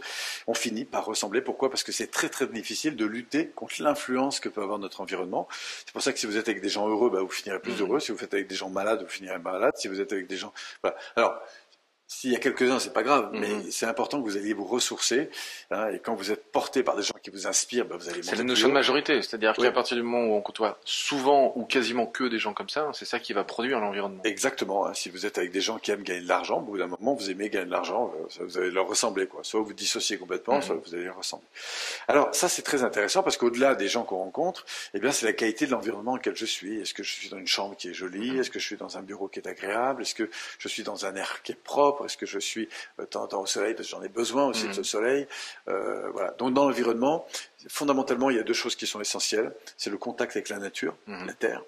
on 0.47 0.53
finit 0.53 0.85
par 0.85 1.03
ressembler. 1.05 1.41
Pourquoi? 1.41 1.69
Parce 1.71 1.83
que 1.83 1.91
c'est 1.91 2.11
très 2.11 2.29
très 2.29 2.45
difficile 2.47 2.95
de 2.95 3.05
lutter 3.05 3.47
contre 3.47 3.81
l'influence 3.81 4.39
que 4.39 4.49
peut 4.49 4.61
avoir 4.61 4.77
notre 4.77 5.01
environnement. 5.01 5.47
C'est 5.85 5.91
pour 5.91 6.01
ça 6.03 6.13
que 6.13 6.19
si 6.19 6.27
vous 6.27 6.37
êtes 6.37 6.47
avec 6.47 6.61
des 6.61 6.69
gens 6.69 6.87
heureux, 6.87 7.09
bah, 7.09 7.21
vous 7.21 7.29
finirez 7.29 7.59
plus 7.59 7.73
Mhm. 7.73 7.81
heureux. 7.81 7.99
Si 7.99 8.11
vous 8.11 8.23
êtes 8.23 8.33
avec 8.35 8.47
des 8.47 8.55
gens 8.55 8.69
malades, 8.69 9.01
vous 9.01 9.09
finirez 9.09 9.39
malade. 9.39 9.73
Si 9.77 9.87
vous 9.87 9.99
êtes 9.99 10.13
avec 10.13 10.27
des 10.27 10.37
gens, 10.37 10.53
voilà. 10.83 10.95
Alors. 11.15 11.41
S'il 12.11 12.31
y 12.31 12.35
a 12.35 12.39
quelques-uns, 12.39 12.79
c'est 12.79 12.91
pas 12.91 13.03
grave, 13.03 13.29
mais 13.33 13.47
Mhm. 13.49 13.69
c'est 13.69 13.85
important 13.85 14.19
que 14.19 14.27
vous 14.27 14.35
alliez 14.35 14.53
vous 14.53 14.65
ressourcer. 14.65 15.29
hein, 15.69 15.89
et 15.93 15.99
quand 15.99 16.15
vous 16.15 16.31
êtes 16.31 16.51
porté 16.51 16.81
par 16.81 16.95
des 16.95 17.03
gens 17.03 17.13
qui 17.21 17.29
vous 17.29 17.45
inspirent, 17.45 17.85
bah, 17.85 17.95
vous 17.99 18.09
allez 18.09 18.23
C'est 18.23 18.35
la 18.35 18.43
notion 18.43 18.67
de 18.67 18.73
majorité, 18.73 19.21
c'est-à-dire 19.21 19.53
Oui. 19.59 19.65
qu'à 19.65 19.71
partir 19.71 19.95
du 19.95 20.01
moment 20.01 20.25
où 20.25 20.33
on 20.35 20.41
côtoie 20.41 20.79
souvent 20.83 21.53
ou 21.55 21.63
quasiment 21.65 22.07
que 22.07 22.23
des 22.23 22.39
gens 22.39 22.53
comme 22.55 22.67
ça, 22.69 22.89
c'est 22.93 23.05
ça 23.05 23.19
qui 23.19 23.33
va 23.33 23.43
produire 23.43 23.79
l'environnement. 23.79 24.23
Exactement. 24.23 24.87
hein. 24.87 24.95
Si 24.95 25.09
vous 25.11 25.27
êtes 25.27 25.37
avec 25.37 25.51
des 25.51 25.61
gens 25.61 25.77
qui 25.77 25.91
aiment 25.91 26.01
gagner 26.01 26.21
de 26.21 26.27
l'argent, 26.27 26.57
au 26.57 26.61
bout 26.61 26.79
d'un 26.79 26.87
moment, 26.87 27.13
vous 27.13 27.29
aimez 27.29 27.51
gagner 27.51 27.67
de 27.67 27.71
l'argent, 27.71 28.11
euh, 28.39 28.43
vous 28.45 28.57
allez 28.57 28.71
leur 28.71 28.87
ressembler. 28.87 29.27
Quoi. 29.27 29.43
Soit 29.43 29.61
vous 29.61 29.73
dissociez 29.73 30.17
complètement, 30.17 30.55
Mhm. 30.55 30.61
soit 30.63 30.75
vous 30.83 30.95
allez 30.95 31.03
leur 31.05 31.17
ressembler. 31.17 31.45
Alors 32.07 32.33
ça, 32.33 32.49
c'est 32.49 32.63
très 32.63 32.81
intéressant 32.83 33.21
parce 33.21 33.37
qu'au-delà 33.37 33.75
des 33.75 33.87
gens 33.87 34.03
qu'on 34.03 34.17
rencontre, 34.17 34.65
eh 34.95 34.99
bien, 34.99 35.11
c'est 35.11 35.27
la 35.27 35.33
qualité 35.33 35.67
de 35.67 35.71
l'environnement 35.71 36.11
dans 36.13 36.17
lequel 36.17 36.35
je 36.35 36.45
suis. 36.47 36.79
Est-ce 36.81 36.95
que 36.95 37.03
je 37.03 37.11
suis 37.11 37.29
dans 37.29 37.37
une 37.37 37.45
chambre 37.47 37.75
qui 37.77 37.89
est 37.89 37.93
jolie? 37.93 38.31
Mhm. 38.31 38.39
Est-ce 38.39 38.49
que 38.49 38.57
je 38.57 38.65
suis 38.65 38.77
dans 38.77 38.97
un 38.97 39.03
bureau 39.03 39.27
qui 39.27 39.37
est 39.39 39.47
agréable? 39.47 40.01
Est-ce 40.01 40.15
que 40.15 40.27
je 40.57 40.67
suis 40.67 40.81
dans 40.81 41.05
un 41.05 41.13
air 41.15 41.43
qui 41.43 41.51
est 41.51 41.63
propre? 41.63 41.98
Est-ce 42.05 42.17
que 42.17 42.25
je 42.25 42.39
suis 42.39 42.67
euh, 42.99 43.05
en 43.15 43.27
temps 43.27 43.41
au 43.41 43.45
soleil 43.45 43.73
parce 43.73 43.87
que 43.87 43.91
j'en 43.95 44.03
ai 44.03 44.09
besoin 44.09 44.45
aussi 44.47 44.63
Mhm. 44.63 44.69
de 44.69 44.73
ce 44.75 44.83
soleil 44.83 45.27
Euh, 45.67 46.09
Voilà. 46.11 46.31
Donc 46.37 46.53
dans 46.53 46.65
l'environnement, 46.65 47.25
fondamentalement, 47.67 48.29
il 48.29 48.37
y 48.37 48.39
a 48.39 48.43
deux 48.43 48.53
choses 48.53 48.75
qui 48.75 48.87
sont 48.87 49.01
essentielles. 49.01 49.53
C'est 49.77 49.89
le 49.89 49.97
contact 49.97 50.35
avec 50.35 50.49
la 50.49 50.57
nature, 50.59 50.95
Mhm. 51.07 51.27
la 51.27 51.33
terre 51.33 51.63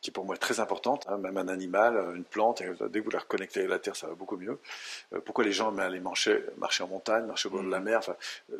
qui 0.00 0.10
pour 0.10 0.26
moi 0.26 0.34
est 0.34 0.38
très 0.38 0.60
importante, 0.60 1.06
hein, 1.08 1.16
même 1.16 1.38
un 1.38 1.48
animal, 1.48 1.96
une 2.14 2.24
plante, 2.24 2.62
dès 2.62 3.00
que 3.00 3.04
vous 3.06 3.10
la 3.10 3.20
reconnectez 3.20 3.60
avec 3.60 3.70
la 3.70 3.78
terre, 3.78 3.96
ça 3.96 4.06
va 4.06 4.12
beaucoup 4.14 4.36
mieux. 4.36 4.58
Euh, 5.14 5.20
pourquoi 5.24 5.44
les 5.44 5.52
gens 5.52 5.70
aiment 5.72 5.78
aller 5.80 5.98
marcher, 5.98 6.44
marcher 6.58 6.82
en 6.84 6.88
montagne, 6.88 7.24
marcher 7.24 7.48
au 7.48 7.52
bord 7.52 7.62
de 7.62 7.70
la 7.70 7.78
Mhm. 7.78 7.84
mer, 7.86 7.98
enfin, 8.00 8.14
euh, 8.52 8.56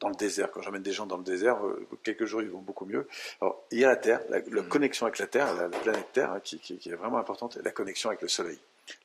dans 0.00 0.08
le 0.08 0.16
désert, 0.16 0.50
quand 0.50 0.60
j'emmène 0.60 0.82
des 0.82 0.90
gens 0.90 1.06
dans 1.06 1.16
le 1.16 1.22
désert, 1.22 1.64
euh, 1.64 1.86
quelques 2.02 2.24
jours 2.24 2.42
ils 2.42 2.50
vont 2.50 2.58
beaucoup 2.62 2.84
mieux. 2.84 3.06
Alors, 3.40 3.62
il 3.70 3.78
y 3.78 3.84
a 3.84 3.88
la 3.90 3.96
terre, 3.96 4.22
la, 4.28 4.38
la 4.40 4.62
Mhm. 4.62 4.68
connexion 4.68 5.06
avec 5.06 5.20
la 5.20 5.28
terre, 5.28 5.54
la, 5.54 5.68
la 5.68 5.78
planète 5.78 6.08
Terre, 6.12 6.32
hein, 6.32 6.40
qui, 6.42 6.58
qui- 6.58 6.78
qui 6.78 6.90
est 6.90 6.96
vraiment 6.96 7.18
importante, 7.18 7.56
et 7.56 7.62
la 7.62 7.70
connexion 7.70 8.08
avec 8.10 8.20
le 8.22 8.26
soleil. 8.28 8.58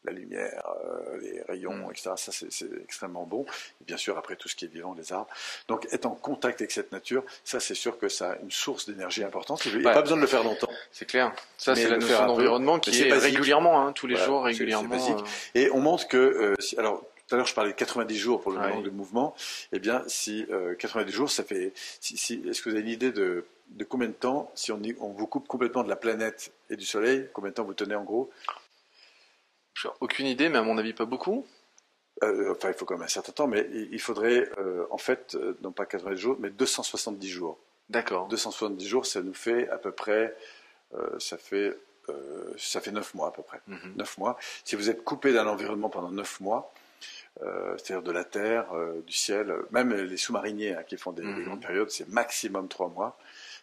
La 0.06 0.12
lumière, 0.12 0.64
euh, 0.86 1.18
les 1.22 1.42
rayons, 1.44 1.74
Mhm. 1.74 1.92
etc. 1.92 2.12
Ça, 2.18 2.32
c'est 2.32 2.70
extrêmement 2.84 3.24
bon. 3.26 3.46
Et 3.82 3.86
bien 3.86 3.98
sûr, 3.98 4.18
après 4.18 4.36
tout 4.36 4.48
ce 4.50 4.56
qui 4.56 4.66
est 4.66 4.68
vivant, 4.74 4.94
les 4.98 5.14
arbres. 5.14 5.30
Donc, 5.68 5.88
être 5.92 6.06
en 6.06 6.16
contact 6.16 6.62
avec 6.62 6.72
cette 6.72 6.92
nature, 6.92 7.24
ça, 7.44 7.60
c'est 7.60 7.76
sûr 7.76 7.98
que 7.98 8.10
ça 8.10 8.32
a 8.32 8.36
une 8.38 8.52
source 8.52 8.88
d'énergie 8.88 9.24
importante. 9.24 9.64
Il 9.66 9.72
n'y 9.80 9.86
a 9.86 9.88
Ouais. 9.90 9.94
pas 9.94 10.02
besoin 10.02 10.18
de 10.18 10.22
le 10.22 10.28
faire 10.28 10.44
longtemps. 10.44 10.70
C'est 10.92 11.06
clair. 11.06 11.34
Ça, 11.58 11.76
c'est 11.76 11.90
la 11.90 11.98
notion 11.98 12.26
d'environnement 12.28 12.80
qui 12.80 13.02
est 13.02 13.14
régulièrement, 13.14 13.86
hein, 13.88 13.94
tous 13.94 14.08
les 14.08 14.16
Voilà, 14.16 14.28
jours, 14.28 14.44
régulièrement. 14.44 14.90
basique. 14.90 15.16
euh, 15.18 15.60
Et 15.60 15.72
on 15.72 15.80
montre 15.80 16.08
que, 16.08 16.18
euh, 16.18 16.54
si- 16.60 16.78
alors 16.78 17.04
tout 17.28 17.36
à 17.36 17.38
l'heure 17.38 17.48
je 17.48 17.56
parlais 17.56 17.72
de 17.72 17.76
90 17.78 18.18
jours 18.18 18.42
pour 18.42 18.52
le 18.52 18.82
de 18.84 18.90
mouvement, 18.90 19.34
eh 19.72 19.80
bien 19.80 20.04
si 20.08 20.46
euh, 20.52 20.76
90 20.76 21.12
jours, 21.14 21.32
ça 21.32 21.44
fait, 21.44 21.72
si, 22.02 22.18
si- 22.18 22.44
est-ce 22.50 22.62
que 22.62 22.70
vous 22.70 22.76
avez 22.76 22.84
une 22.84 22.92
idée 22.92 23.12
de, 23.12 23.46
de 23.70 23.84
combien 23.86 24.10
de 24.10 24.14
temps, 24.14 24.52
si 24.56 24.72
on, 24.74 24.82
on 25.00 25.10
vous 25.10 25.26
coupe 25.26 25.48
complètement 25.48 25.84
de 25.84 25.90
la 25.90 25.96
planète 25.96 26.52
et 26.70 26.76
du 26.76 26.86
soleil, 26.86 27.28
combien 27.34 27.50
de 27.52 27.56
temps 27.56 27.64
vous 27.64 27.74
tenez 27.74 27.96
en 27.96 28.04
gros? 28.04 28.30
J'ai 29.84 29.90
aucune 30.00 30.26
idée, 30.28 30.50
mais 30.50 30.58
à 30.58 30.62
mon 30.64 30.78
avis, 30.78 30.94
pas 30.94 31.06
beaucoup. 31.06 31.46
Euh, 32.24 32.52
Enfin, 32.52 32.70
il 32.70 32.74
faut 32.74 32.86
quand 32.86 32.96
même 32.96 33.04
un 33.04 33.08
certain 33.08 33.32
temps, 33.32 33.48
mais 33.48 33.68
il 33.72 34.00
faudrait 34.00 34.50
euh, 34.58 34.86
en 34.92 34.98
fait, 34.98 35.36
euh, 35.36 35.58
non 35.62 35.72
pas 35.72 35.86
90 35.86 36.18
jours, 36.22 36.38
mais 36.40 36.50
270 36.50 37.28
jours. 37.30 37.58
D'accord. 37.90 38.28
270 38.30 38.88
jours, 38.88 39.06
ça 39.06 39.22
nous 39.22 39.34
fait 39.34 39.68
à 39.70 39.78
peu 39.78 39.92
près, 39.92 40.36
euh, 40.96 41.20
ça 41.20 41.38
fait, 41.38 41.78
ça 42.58 42.82
fait 42.82 42.92
9 42.92 43.14
mois 43.14 43.28
à 43.28 43.32
peu 43.32 43.44
près. 43.44 43.60
Mhm. 43.68 43.94
9 43.98 44.18
mois. 44.18 44.38
Si 44.64 44.76
vous 44.76 44.90
êtes 44.90 45.04
coupé 45.04 45.34
d'un 45.34 45.48
environnement 45.48 45.90
pendant 45.90 46.12
9 46.12 46.40
mois, 46.40 46.72
c'est-à-dire 47.42 48.04
de 48.04 48.12
la 48.12 48.24
terre, 48.24 48.68
du 49.06 49.14
ciel, 49.14 49.54
même 49.72 49.94
les 49.94 50.18
sous-mariniers 50.18 50.76
hein, 50.76 50.84
qui 50.84 50.98
font 50.98 51.12
des, 51.12 51.24
des 51.24 51.28
Mhm. 51.28 51.46
grandes 51.46 51.62
périodes, 51.62 51.90
c'est 51.90 52.08
maximum 52.08 52.68
3 52.68 52.90
mois. 52.90 53.18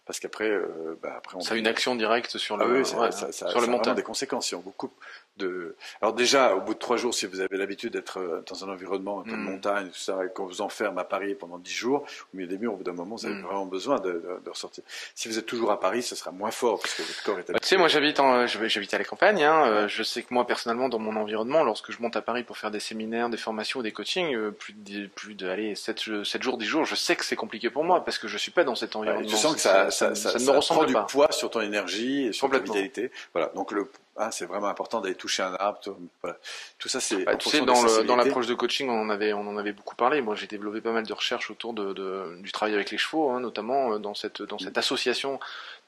Parce 0.06 0.18
qu'après, 0.18 0.48
euh, 0.50 0.98
bah, 1.02 1.14
après 1.18 1.36
on 1.36 1.40
Ça 1.40 1.54
a 1.54 1.56
une 1.56 1.68
action 1.68 1.94
directe 1.94 2.36
sur 2.36 2.56
le, 2.56 2.64
ah 2.64 2.68
oui, 2.68 2.84
ça, 2.84 2.98
ouais, 2.98 3.12
ça, 3.12 3.30
ça- 3.32 3.48
sur 3.48 3.50
ça 3.52 3.58
le 3.60 3.64
a 3.64 3.70
mental. 3.70 3.94
des 3.94 4.02
conséquences 4.02 4.48
si 4.48 4.54
on 4.56 4.60
vous 4.60 4.72
coupe 4.72 4.92
de. 5.40 5.74
Alors 6.00 6.14
déjà, 6.14 6.54
au 6.54 6.60
bout 6.60 6.74
de 6.74 6.78
trois 6.78 6.96
jours, 6.96 7.12
si 7.14 7.26
vous 7.26 7.40
avez 7.40 7.56
l'habitude 7.56 7.92
d'être 7.92 8.18
euh, 8.20 8.42
dans 8.48 8.64
un 8.64 8.68
environnement 8.68 9.20
un 9.20 9.24
peu 9.24 9.30
de 9.32 9.36
Mm. 9.36 9.50
montagne, 9.50 9.88
tout 9.88 9.98
ça, 9.98 10.18
et 10.24 10.28
qu'on 10.32 10.46
vous 10.46 10.60
enferme 10.62 10.98
à 10.98 11.04
Paris 11.04 11.34
pendant 11.34 11.58
dix 11.58 11.72
jours, 11.72 12.04
au 12.32 12.36
milieu 12.36 12.46
des 12.48 12.58
murs, 12.58 12.74
au 12.74 12.76
bout 12.76 12.84
d'un 12.84 12.92
moment, 12.92 13.16
vous 13.16 13.26
avez 13.26 13.34
Mm. 13.34 13.42
vraiment 13.42 13.66
besoin 13.66 13.98
de, 13.98 14.12
de- 14.12 14.40
de 14.44 14.50
ressortir. 14.50 14.84
Si 15.14 15.28
vous 15.28 15.38
êtes 15.38 15.46
toujours 15.46 15.70
à 15.72 15.80
Paris, 15.80 16.02
ce 16.02 16.14
sera 16.14 16.30
moins 16.30 16.50
fort 16.52 16.80
parce 16.80 16.94
que 16.94 17.02
votre 17.02 17.22
corps 17.24 17.34
est 17.38 17.42
Bah, 17.48 17.54
habitué. 17.54 17.60
tu 17.62 17.68
sais, 17.68 17.76
moi 17.76 17.88
j'habite 17.88 18.20
en, 18.20 18.46
je- 18.46 18.68
j'habite 18.68 18.94
à 18.94 18.98
la 18.98 19.04
campagne. 19.04 19.42
Hein, 19.42 19.66
euh, 19.66 19.88
je 19.88 20.02
sais 20.02 20.22
que 20.22 20.32
moi 20.32 20.46
personnellement, 20.46 20.88
dans 20.88 20.98
mon 20.98 21.16
environnement, 21.16 21.64
lorsque 21.64 21.90
je 21.90 22.00
monte 22.00 22.14
à 22.16 22.22
Paris 22.22 22.44
pour 22.44 22.58
faire 22.58 22.70
des 22.70 22.80
séminaires, 22.80 23.28
des 23.30 23.36
formations 23.36 23.80
ou 23.80 23.82
des 23.82 23.92
coachings, 23.92 24.34
euh, 24.34 24.50
plus 24.50 24.74
de 24.74 25.06
plus 25.08 25.34
de 25.34 25.48
allez 25.48 25.74
7, 25.74 26.24
7 26.24 26.42
jours, 26.42 26.58
10 26.58 26.66
jours, 26.66 26.84
je 26.84 26.94
sais 26.94 27.16
que 27.16 27.24
c'est 27.24 27.36
compliqué 27.36 27.70
pour 27.70 27.84
moi 27.84 28.04
parce 28.04 28.18
que 28.18 28.28
je 28.28 28.36
suis 28.38 28.50
pas 28.52 28.64
dans 28.64 28.74
cet 28.74 28.94
Ouais, 28.94 29.00
environnement. 29.02 29.28
tu 29.28 29.36
sens 29.36 29.54
que 29.54 29.60
ça, 29.60 29.90
ça, 29.90 30.14
ça, 30.14 30.28
ne 30.30 30.34
me 30.34 30.38
ça 30.40 30.52
ressemble 30.56 30.78
prend 30.80 30.86
du 30.86 30.92
pas. 30.92 31.02
poids 31.04 31.32
sur 31.32 31.50
ton 31.50 31.60
énergie 31.60 32.26
et 32.26 32.32
sur 32.32 32.50
ta 32.50 32.58
vitalité. 32.58 33.10
Voilà. 33.32 33.50
Donc 33.54 33.72
le, 33.72 33.88
hein, 34.20 34.30
c'est 34.30 34.46
vraiment 34.46 34.68
important 34.68 35.00
d'aller 35.00 35.14
toucher 35.14 35.42
un 35.42 35.54
arbre. 35.54 35.80
Tout, 35.80 35.96
voilà. 36.22 36.36
tout 36.78 36.88
ça, 36.88 37.00
c'est. 37.00 37.24
Bah, 37.24 37.36
tu 37.36 37.48
sais, 37.48 37.60
dans, 37.62 37.82
le, 37.82 38.16
l'approche 38.16 38.46
de 38.46 38.54
coaching, 38.54 38.88
on 38.88 39.00
en 39.00 39.10
avait, 39.10 39.32
on 39.32 39.46
en 39.48 39.56
avait 39.56 39.72
beaucoup 39.72 39.96
parlé. 39.96 40.20
Moi, 40.20 40.34
j'ai 40.34 40.46
développé 40.46 40.80
pas 40.80 40.92
mal 40.92 41.04
de 41.06 41.12
recherches 41.12 41.50
autour 41.50 41.72
de, 41.72 41.92
de- 41.92 42.36
du 42.40 42.52
travail 42.52 42.74
avec 42.74 42.90
les 42.90 42.98
chevaux, 42.98 43.30
hein, 43.30 43.40
notamment 43.40 43.92
euh, 43.94 43.98
dans 43.98 44.14
cette, 44.14 44.42
dans 44.42 44.58
cette 44.58 44.78
association 44.78 45.40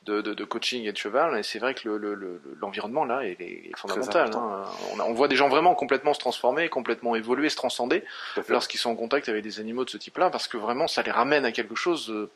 de, 0.06 0.44
coaching 0.44 0.84
et 0.84 0.92
de 0.92 0.96
cheval. 0.96 1.38
Et 1.38 1.42
c'est 1.42 1.58
vrai 1.58 1.74
que 1.74 1.88
l'environnement 2.60 3.04
là 3.04 3.24
est, 3.24 3.36
est 3.40 3.72
fondamental. 3.76 4.30
Hein. 4.34 4.64
On, 5.06 5.12
voit 5.12 5.28
des 5.28 5.36
gens 5.36 5.48
vraiment 5.48 5.74
complètement 5.74 6.14
se 6.14 6.20
transformer, 6.20 6.68
complètement 6.68 7.14
évoluer, 7.16 7.48
se 7.48 7.56
transcender 7.56 8.04
lorsqu'ils 8.48 8.78
sont 8.78 8.90
en 8.90 8.96
contact 8.96 9.28
avec 9.28 9.42
des 9.42 9.60
animaux 9.60 9.84
de 9.84 9.90
ce 9.90 9.96
type-là, 9.96 10.30
parce 10.30 10.48
que 10.48 10.56
vraiment 10.56 10.86
ça 10.86 11.02
les 11.02 11.10
ramène 11.10 11.44
à 11.44 11.52
quelque 11.52 11.74
chose. 11.74 12.10
Euh, 12.10 12.30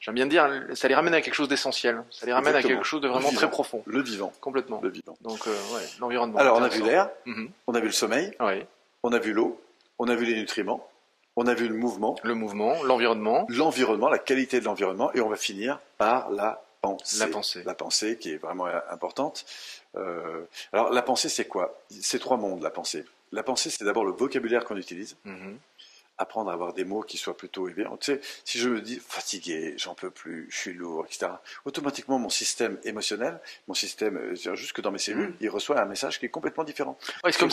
j'aime 0.00 0.14
bien 0.14 0.26
dire, 0.26 0.48
ça 0.74 0.88
les 0.88 0.94
ramène 0.94 1.14
à 1.14 1.20
quelque 1.20 1.34
chose 1.34 1.48
d'essentiel. 1.48 2.02
Ça 2.10 2.26
les 2.26 2.32
ramène 2.32 2.54
à 2.54 2.62
quelque 2.62 2.84
chose 2.84 3.00
de 3.00 3.08
vraiment 3.08 3.30
très 3.30 3.50
profond. 3.50 3.82
Le 3.86 4.02
vivant. 4.02 4.32
Complètement. 4.40 4.80
Le 4.82 4.90
vivant. 4.90 5.16
Donc 5.22 5.46
euh, 5.46 5.50
ouais, 5.74 5.82
l'environnement. 6.00 6.38
Alors 6.38 6.58
on 6.58 6.62
a 6.62 6.68
vu 6.68 6.82
l'air, 6.82 7.08
mhm. 7.26 7.50
on 7.66 7.74
a 7.74 7.80
vu 7.80 7.86
le 7.86 7.92
sommeil, 7.92 8.32
on 9.02 9.12
a 9.12 9.18
vu 9.18 9.32
l'eau, 9.32 9.60
on 9.98 10.08
a 10.08 10.14
vu 10.14 10.24
les 10.24 10.34
nutriments. 10.34 10.88
On 11.40 11.46
a 11.46 11.54
vu 11.54 11.68
le 11.68 11.74
mouvement. 11.74 12.16
Le 12.24 12.34
mouvement, 12.34 12.82
l'environnement. 12.82 13.46
L'environnement, 13.48 14.08
la 14.08 14.18
qualité 14.18 14.58
de 14.58 14.64
l'environnement. 14.64 15.12
Et 15.14 15.20
on 15.20 15.28
va 15.28 15.36
finir 15.36 15.78
par 15.96 16.30
la 16.30 16.60
pensée. 16.80 17.18
La 17.18 17.26
pensée. 17.26 17.62
La 17.64 17.74
pensée 17.74 18.16
qui 18.18 18.32
est 18.32 18.36
vraiment 18.36 18.66
importante. 18.90 19.44
Euh, 19.96 20.44
alors 20.72 20.90
la 20.90 21.02
pensée, 21.02 21.28
c'est 21.28 21.46
quoi? 21.46 21.80
C'est 22.00 22.18
trois 22.18 22.36
mondes, 22.36 22.62
la 22.62 22.70
pensée. 22.70 23.04
La 23.32 23.42
pensée, 23.42 23.70
c'est 23.70 23.84
d'abord 23.84 24.04
le 24.04 24.12
vocabulaire 24.12 24.64
qu'on 24.64 24.76
utilise. 24.76 25.16
Mhm 25.24 25.58
apprendre 26.18 26.50
à 26.50 26.52
avoir 26.52 26.74
des 26.74 26.84
mots 26.84 27.02
qui 27.02 27.16
soient 27.16 27.36
plutôt 27.36 27.68
élevés. 27.68 27.84
Tu 28.00 28.12
sais, 28.12 28.20
si 28.44 28.58
je 28.58 28.68
me 28.68 28.80
dis 28.80 29.00
fatigué, 29.06 29.74
j'en 29.76 29.94
peux 29.94 30.10
plus, 30.10 30.46
je 30.50 30.56
suis 30.56 30.72
lourd, 30.74 31.04
etc., 31.06 31.32
automatiquement 31.64 32.18
mon 32.18 32.28
système 32.28 32.78
émotionnel, 32.84 33.40
mon 33.66 33.74
système, 33.74 34.16
euh, 34.16 34.54
jusque 34.54 34.80
dans 34.80 34.90
mes 34.90 34.98
cellules, 34.98 35.30
mm. 35.30 35.36
il 35.40 35.50
reçoit 35.50 35.80
un 35.80 35.84
message 35.84 36.18
qui 36.18 36.26
est 36.26 36.30
complètement 36.30 36.64
différent. 36.64 36.98
Ouais, 37.24 37.32
c'est 37.32 37.38
comme, 37.38 37.50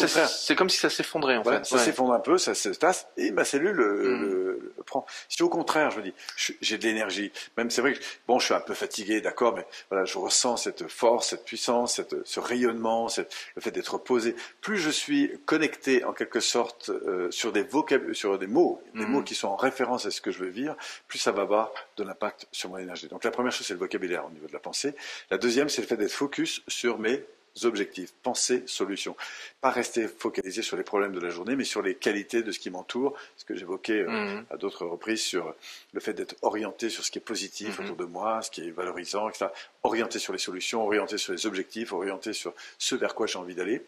comme, 0.58 0.70
si 0.70 0.78
ça 0.78 0.90
s'effondrait 0.90 1.38
en 1.38 1.44
fait. 1.44 1.66
Ça 1.66 1.78
s'effondre 1.78 2.14
un 2.14 2.20
peu, 2.20 2.38
ça 2.38 2.56
se 2.56 2.70
tasse, 2.70 3.08
et 3.18 3.32
ma 3.32 3.46
cellule 3.46 3.76
mm. 3.76 4.22
le, 4.22 4.74
prend. 4.86 5.06
Si 5.30 5.42
au 5.44 5.50
contraire, 5.50 5.92
je 5.92 5.98
me 6.00 6.04
dis, 6.04 6.14
j'ai 6.62 6.78
de 6.78 6.84
l'énergie, 6.84 7.32
même 7.58 7.70
c'est 7.70 7.82
vrai 7.82 7.94
que 7.94 8.00
bon, 8.28 8.40
je 8.40 8.46
suis 8.46 8.54
un 8.54 8.60
peu 8.60 8.74
fatigué, 8.74 9.22
d'accord, 9.22 9.56
mais 9.56 9.66
voilà, 9.90 10.06
je 10.06 10.18
ressens 10.18 10.58
cette 10.58 10.88
force, 10.88 11.30
cette 11.30 11.46
puissance, 11.46 11.96
cette, 11.96 12.16
ce 12.26 12.40
rayonnement, 12.40 13.08
le 13.56 13.62
fait 13.62 13.72
d'être 13.72 13.98
posé. 13.98 14.36
Plus 14.62 14.78
je 14.78 14.90
suis 14.90 15.32
connecté 15.46 16.04
en 16.04 16.14
quelque 16.14 16.40
sorte 16.40 16.90
euh, 16.90 17.30
sur 17.32 17.52
des 17.52 17.64
vocab 17.64 18.14
sur 18.14 18.38
des 18.40 18.48
mots, 18.48 18.55
des 18.94 19.06
mots 19.06 19.20
mhm. 19.20 19.24
qui 19.24 19.36
sont 19.36 19.48
en 19.48 19.56
référence 19.56 20.06
à 20.06 20.12
ce 20.12 20.22
que 20.22 20.32
je 20.32 20.40
veux 20.40 20.50
vivre, 20.50 20.76
plus 21.08 21.20
ça 21.20 21.32
va 21.32 21.44
avoir 21.44 21.72
de 21.98 22.04
l'impact 22.04 22.48
sur 22.52 22.70
mon 22.70 22.78
énergie. 22.78 23.08
Donc 23.08 23.24
la 23.24 23.32
première 23.32 23.52
chose, 23.52 23.68
c'est 23.68 23.74
le 23.74 23.80
vocabulaire 23.80 24.26
au 24.26 24.32
niveau 24.32 24.48
de 24.48 24.54
la 24.54 24.60
pensée. 24.60 24.96
La 25.30 25.38
deuxième, 25.38 25.70
c'est 25.70 25.82
le 25.82 25.88
fait 25.88 25.98
d'être 25.98 26.12
focus 26.12 26.62
sur 26.68 27.00
mes 27.00 27.24
objectifs, 27.64 28.14
pensée, 28.22 28.64
solution. 28.66 29.16
Pas 29.62 29.70
rester 29.70 30.08
focalisé 30.08 30.62
sur 30.62 30.76
les 30.76 30.84
problèmes 30.84 31.14
de 31.14 31.20
la 31.22 31.30
journée, 31.30 31.56
mais 31.56 31.64
sur 31.64 31.82
les 31.82 31.96
qualités 31.96 32.44
de 32.44 32.52
ce 32.52 32.60
qui 32.60 32.70
m'entoure, 32.70 33.16
ce 33.38 33.46
que 33.46 33.56
j'évoquais 33.56 34.02
euh, 34.02 34.10
mhm. 34.10 34.46
à 34.50 34.58
d'autres 34.58 34.86
reprises 34.86 35.22
sur 35.22 35.56
le 35.94 36.00
fait 36.02 36.14
d'être 36.14 36.36
orienté 36.42 36.90
sur 36.90 37.06
ce 37.06 37.12
qui 37.12 37.20
est 37.20 37.22
positif 37.22 37.80
mhm. 37.80 37.86
autour 37.86 37.96
de 37.96 38.06
moi, 38.06 38.42
ce 38.42 38.52
qui 38.52 38.68
est 38.68 38.72
valorisant, 38.72 39.30
etc. 39.30 39.48
Orienté 39.84 40.20
sur 40.20 40.34
les 40.34 40.40
solutions, 40.40 40.84
orienté 40.84 41.18
sur 41.18 41.32
les 41.32 41.46
objectifs, 41.46 41.94
orienté 41.94 42.34
sur 42.34 42.54
ce 42.78 42.96
vers 42.96 43.16
quoi 43.16 43.28
j'ai 43.28 43.40
envie 43.40 43.56
d'aller. 43.56 43.86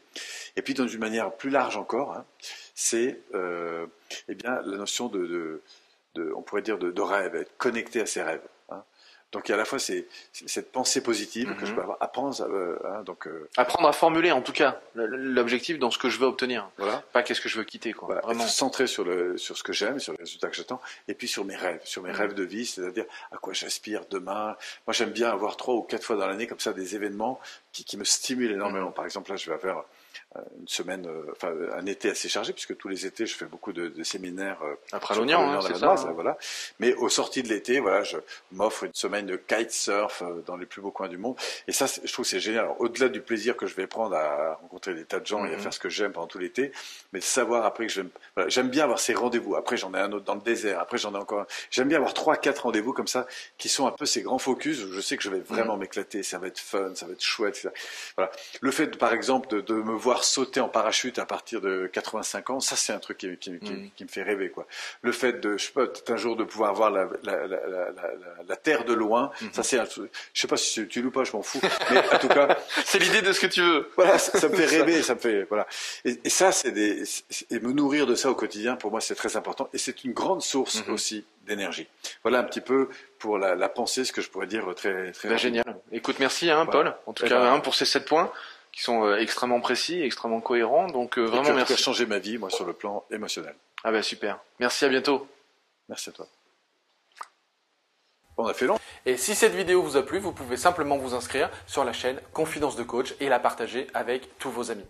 Et 0.55 0.61
puis, 0.61 0.73
dans 0.73 0.87
une 0.87 0.99
manière 0.99 1.33
plus 1.33 1.49
large 1.49 1.75
encore, 1.75 2.13
hein, 2.13 2.25
c'est 2.73 3.19
euh, 3.33 3.85
eh 4.29 4.35
bien 4.35 4.61
la 4.61 4.77
notion 4.77 5.07
de, 5.07 5.61
on 6.15 6.41
pourrait 6.41 6.61
dire, 6.61 6.77
de, 6.77 6.91
de 6.91 7.01
rêve, 7.01 7.35
être 7.35 7.57
connecté 7.57 7.99
à 7.99 8.05
ses 8.05 8.21
rêves. 8.21 8.41
Donc 9.33 9.49
il 9.49 9.51
y 9.51 9.51
a 9.51 9.55
à 9.55 9.57
la 9.57 9.65
fois 9.65 9.77
cette 9.79 10.71
pensée 10.71 11.01
positive 11.01 11.53
que 11.55 11.65
je 11.65 11.71
mhm. 11.71 11.75
peux 11.75 11.81
avoir, 11.81 11.97
apprendre, 11.99 12.41
euh, 12.41 12.79
hein, 12.85 13.03
donc 13.03 13.27
euh, 13.27 13.49
apprendre 13.57 13.89
à 13.89 13.91
formuler 13.91 14.31
en 14.31 14.41
tout 14.41 14.53
cas 14.53 14.79
l'objectif 14.95 15.79
dans 15.79 15.91
ce 15.91 15.97
que 15.97 16.07
je 16.07 16.17
veux 16.17 16.27
obtenir. 16.27 16.69
Voilà. 16.77 17.03
Pas 17.11 17.23
qu'est-ce 17.23 17.41
que 17.41 17.49
je 17.49 17.57
veux 17.57 17.65
quitter 17.65 17.91
quoi. 17.91 18.05
Voilà. 18.05 18.21
Vraiment 18.21 18.47
centré 18.47 18.87
sur 18.87 19.03
le 19.03 19.37
sur 19.37 19.57
ce 19.57 19.63
que 19.63 19.73
j'aime, 19.73 19.99
sur 19.99 20.13
les 20.13 20.19
résultats 20.19 20.47
que 20.47 20.55
j'attends, 20.55 20.79
et 21.09 21.13
puis 21.13 21.27
sur 21.27 21.43
mes 21.43 21.57
rêves, 21.57 21.81
sur 21.83 22.03
mes 22.03 22.11
mhm. 22.11 22.15
rêves 22.15 22.33
de 22.35 22.43
vie, 22.43 22.65
c'est-à-dire 22.65 23.05
à 23.33 23.37
quoi 23.37 23.51
j'aspire 23.51 24.05
demain. 24.09 24.55
Moi 24.87 24.93
j'aime 24.93 25.11
bien 25.11 25.29
avoir 25.29 25.57
trois 25.57 25.75
ou 25.75 25.81
quatre 25.81 26.03
fois 26.03 26.15
dans 26.15 26.27
l'année 26.27 26.47
comme 26.47 26.61
ça 26.61 26.71
des 26.71 26.95
événements 26.95 27.41
qui, 27.73 27.83
qui 27.83 27.97
me 27.97 28.05
stimulent 28.05 28.53
énormément. 28.53 28.87
Mhm. 28.87 28.93
Par 28.93 29.03
exemple 29.03 29.31
là 29.31 29.35
je 29.35 29.51
vais 29.51 29.57
faire 29.57 29.83
une 30.59 30.67
semaine, 30.67 31.07
euh, 31.07 31.31
enfin 31.31 31.53
un 31.73 31.85
été 31.85 32.09
assez 32.09 32.29
chargé 32.29 32.53
puisque 32.53 32.75
tous 32.77 32.89
les 32.89 33.05
étés 33.05 33.25
je 33.25 33.35
fais 33.35 33.45
beaucoup 33.45 33.73
de, 33.73 33.87
de 33.87 34.03
séminaires 34.03 34.61
euh, 34.61 34.75
après 34.91 35.15
l'oignon, 35.15 35.39
hein, 35.39 35.59
c'est 35.61 35.75
ça, 35.75 35.91
hein. 35.91 36.11
voilà. 36.13 36.37
Mais 36.79 36.93
au 36.95 37.09
sorti 37.09 37.43
de 37.43 37.47
l'été, 37.47 37.79
voilà, 37.79 38.03
je 38.03 38.17
m'offre 38.51 38.83
une 38.83 38.93
semaine 38.93 39.25
de 39.25 39.37
kitesurf 39.37 40.23
dans 40.45 40.57
les 40.57 40.65
plus 40.65 40.81
beaux 40.81 40.91
coins 40.91 41.07
du 41.07 41.17
monde. 41.17 41.35
Et 41.67 41.71
ça, 41.71 41.85
je 42.03 42.11
trouve 42.11 42.25
c'est 42.25 42.39
génial. 42.39 42.69
Au-delà 42.79 43.09
du 43.09 43.21
plaisir 43.21 43.55
que 43.55 43.65
je 43.67 43.75
vais 43.75 43.87
prendre 43.87 44.15
à 44.15 44.55
rencontrer 44.55 44.93
des 44.93 45.05
tas 45.05 45.19
de 45.19 45.25
gens 45.25 45.45
et 45.45 45.53
à 45.53 45.57
mhm. 45.57 45.63
faire 45.63 45.73
ce 45.73 45.79
que 45.79 45.89
j'aime 45.89 46.11
pendant 46.11 46.27
tout 46.27 46.39
l'été, 46.39 46.71
mais 47.13 47.19
de 47.19 47.23
savoir 47.23 47.65
après 47.65 47.87
que 47.87 47.93
j'aime, 47.93 48.09
voilà, 48.35 48.49
j'aime 48.49 48.69
bien 48.69 48.83
avoir 48.83 48.99
ces 48.99 49.13
rendez-vous. 49.13 49.55
Après 49.55 49.77
j'en 49.77 49.93
ai 49.93 49.99
un 49.99 50.11
autre 50.11 50.25
dans 50.25 50.35
le 50.35 50.41
désert. 50.41 50.79
Après 50.79 50.97
j'en 50.97 51.13
ai 51.13 51.17
encore. 51.17 51.41
Un. 51.41 51.47
J'aime 51.71 51.87
bien 51.87 51.97
avoir 51.97 52.13
trois, 52.13 52.35
quatre 52.35 52.63
rendez-vous 52.63 52.93
comme 52.93 53.07
ça 53.07 53.27
qui 53.57 53.69
sont 53.69 53.87
un 53.87 53.91
peu 53.91 54.05
ces 54.05 54.21
grands 54.21 54.39
focus 54.39 54.83
où 54.83 54.91
je 54.91 55.01
sais 55.01 55.17
que 55.17 55.23
je 55.23 55.29
vais 55.29 55.39
vraiment 55.39 55.73
mhm. 55.73 55.81
m'éclater. 55.81 56.21
Ça 56.21 56.37
va 56.37 56.47
être 56.47 56.59
fun, 56.59 56.93
ça 56.95 57.05
va 57.05 57.13
être 57.13 57.23
chouette. 57.23 57.57
Etc. 57.57 57.69
Voilà. 58.17 58.31
Le 58.61 58.71
fait, 58.71 58.97
par 58.97 59.13
exemple, 59.13 59.47
de, 59.47 59.61
de 59.61 59.73
me 59.73 59.93
voir 59.93 60.23
sauter 60.27 60.59
en 60.59 60.69
parachute 60.69 61.19
à 61.19 61.25
partir 61.25 61.61
de 61.61 61.89
85 61.91 62.49
ans, 62.49 62.59
ça 62.59 62.75
c'est 62.75 62.93
un 62.93 62.99
truc 62.99 63.17
qui, 63.17 63.27
mm. 63.27 63.91
qui, 63.95 64.03
me 64.03 64.09
fait 64.09 64.23
rêver. 64.23 64.49
Quoi. 64.49 64.67
Le 65.01 65.11
fait 65.11 65.33
de, 65.41 65.57
je 65.57 65.65
sais 65.65 65.71
pas, 65.71 65.85
un 66.07 66.17
jour 66.17 66.35
de 66.35 66.43
pouvoir 66.43 66.73
voir 66.73 66.91
la, 66.91 67.07
la, 67.23 67.47
la, 67.47 67.57
la 68.47 68.55
terre 68.55 68.85
de 68.85 68.93
loin, 68.93 69.31
mm-hmm. 69.41 69.53
ça 69.53 69.63
c'est 69.63 69.79
un 69.79 69.85
truc. 69.85 70.11
Je 70.33 70.41
sais 70.41 70.47
pas 70.47 70.57
si 70.57 70.87
tu 70.87 71.03
ou 71.03 71.11
pas, 71.11 71.23
je 71.23 71.31
m'en 71.33 71.41
fous. 71.41 71.61
Mais 71.91 71.99
en 72.13 72.19
tout 72.19 72.27
cas, 72.27 72.57
c'est 72.85 72.99
l'idée 72.99 73.21
de 73.21 73.31
ce 73.31 73.39
que 73.39 73.47
tu 73.47 73.61
veux. 73.61 73.89
Voilà, 73.95 74.17
ça, 74.17 74.47
me 74.49 74.55
fait 74.55 74.65
rêver, 74.77 75.01
ça 75.01 75.15
me 75.15 75.19
fait 75.19 75.43
voilà. 75.43 75.67
Et, 76.05 76.19
et 76.23 76.29
ça, 76.29 76.51
c'est 76.51 76.71
des 76.71 77.03
et 77.49 77.59
me 77.59 77.71
nourrir 77.71 78.05
de 78.05 78.15
ça 78.15 78.29
au 78.29 78.35
quotidien, 78.35 78.75
pour 78.75 78.91
moi, 78.91 79.01
c'est 79.01 79.15
très 79.15 79.37
important. 79.37 79.69
Et 79.73 79.77
c'est 79.77 80.03
une 80.03 80.13
grande 80.13 80.41
source 80.41 80.81
mm-hmm. 80.81 80.91
aussi 80.91 81.25
d'énergie. 81.45 81.87
Voilà 82.23 82.39
un 82.39 82.43
petit 82.43 82.61
peu 82.61 82.89
pour 83.19 83.37
la, 83.37 83.55
la, 83.55 83.69
pensée, 83.69 84.03
ce 84.05 84.11
que 84.11 84.21
je 84.21 84.29
pourrais 84.29 84.47
dire 84.47 84.65
très 84.75 85.11
très. 85.11 85.29
Ben, 85.29 85.37
génial. 85.37 85.77
Écoute, 85.91 86.17
merci 86.19 86.49
hein, 86.51 86.65
Paul. 86.65 86.93
En 87.05 87.13
tout 87.13 87.25
cas, 87.25 87.41
hein, 87.41 87.59
pour 87.59 87.75
ces 87.75 87.85
sept 87.85 88.05
points 88.05 88.31
qui 88.77 88.83
sont 88.83 89.05
euh, 89.05 89.17
extrêmement 89.17 89.59
précis, 89.59 90.03
extrêmement 90.03 90.39
cohérents. 90.39 90.85
Donc 90.85 91.17
euh, 91.17 91.25
vraiment 91.25 91.51
merci. 91.51 91.73
Ça 91.73 91.79
a 91.79 91.83
changé 91.83 92.05
ma 92.05 92.19
vie, 92.19 92.37
moi, 92.37 92.51
sur 92.51 92.63
le 92.63 92.73
plan 92.73 93.03
émotionnel. 93.09 93.55
Ah 93.83 93.91
ben 93.91 94.03
super. 94.03 94.39
Merci, 94.59 94.85
à 94.85 94.89
bientôt. 94.89 95.27
Merci 95.89 96.09
à 96.09 96.11
toi. 96.11 96.27
On 98.37 98.45
a 98.45 98.53
fait 98.53 98.67
long. 98.67 98.77
Et 99.07 99.17
si 99.17 99.33
cette 99.33 99.55
vidéo 99.55 99.81
vous 99.81 99.97
a 99.97 100.03
plu, 100.03 100.19
vous 100.19 100.31
pouvez 100.31 100.57
simplement 100.57 100.97
vous 100.97 101.15
inscrire 101.15 101.49
sur 101.65 101.83
la 101.83 101.91
chaîne 101.91 102.21
Confidence 102.33 102.75
de 102.75 102.83
Coach 102.83 103.15
et 103.19 103.29
la 103.29 103.39
partager 103.39 103.87
avec 103.95 104.37
tous 104.37 104.51
vos 104.51 104.69
amis. 104.69 104.85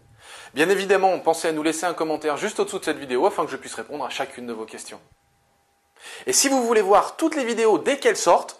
Bien 0.54 0.68
évidemment, 0.68 1.18
pensez 1.20 1.48
à 1.48 1.54
nous 1.54 1.64
laisser 1.64 1.86
un 1.86 1.94
commentaire 1.94 2.36
juste 2.36 2.60
au-dessous 2.60 2.80
de 2.80 2.84
cette 2.84 2.98
vidéo 2.98 3.26
afin 3.26 3.46
que 3.46 3.52
je 3.52 3.56
puisse 3.56 3.76
répondre 3.76 4.04
à 4.04 4.10
chacune 4.10 4.48
de 4.48 4.54
vos 4.54 4.66
questions. 4.66 5.00
Et 6.26 6.34
si 6.34 6.50
vous 6.50 6.62
voulez 6.68 6.82
voir 6.82 7.16
toutes 7.16 7.38
les 7.38 7.46
vidéos 7.46 7.78
dès 7.78 8.00
qu'elles 8.00 8.18
sortent, 8.18 8.60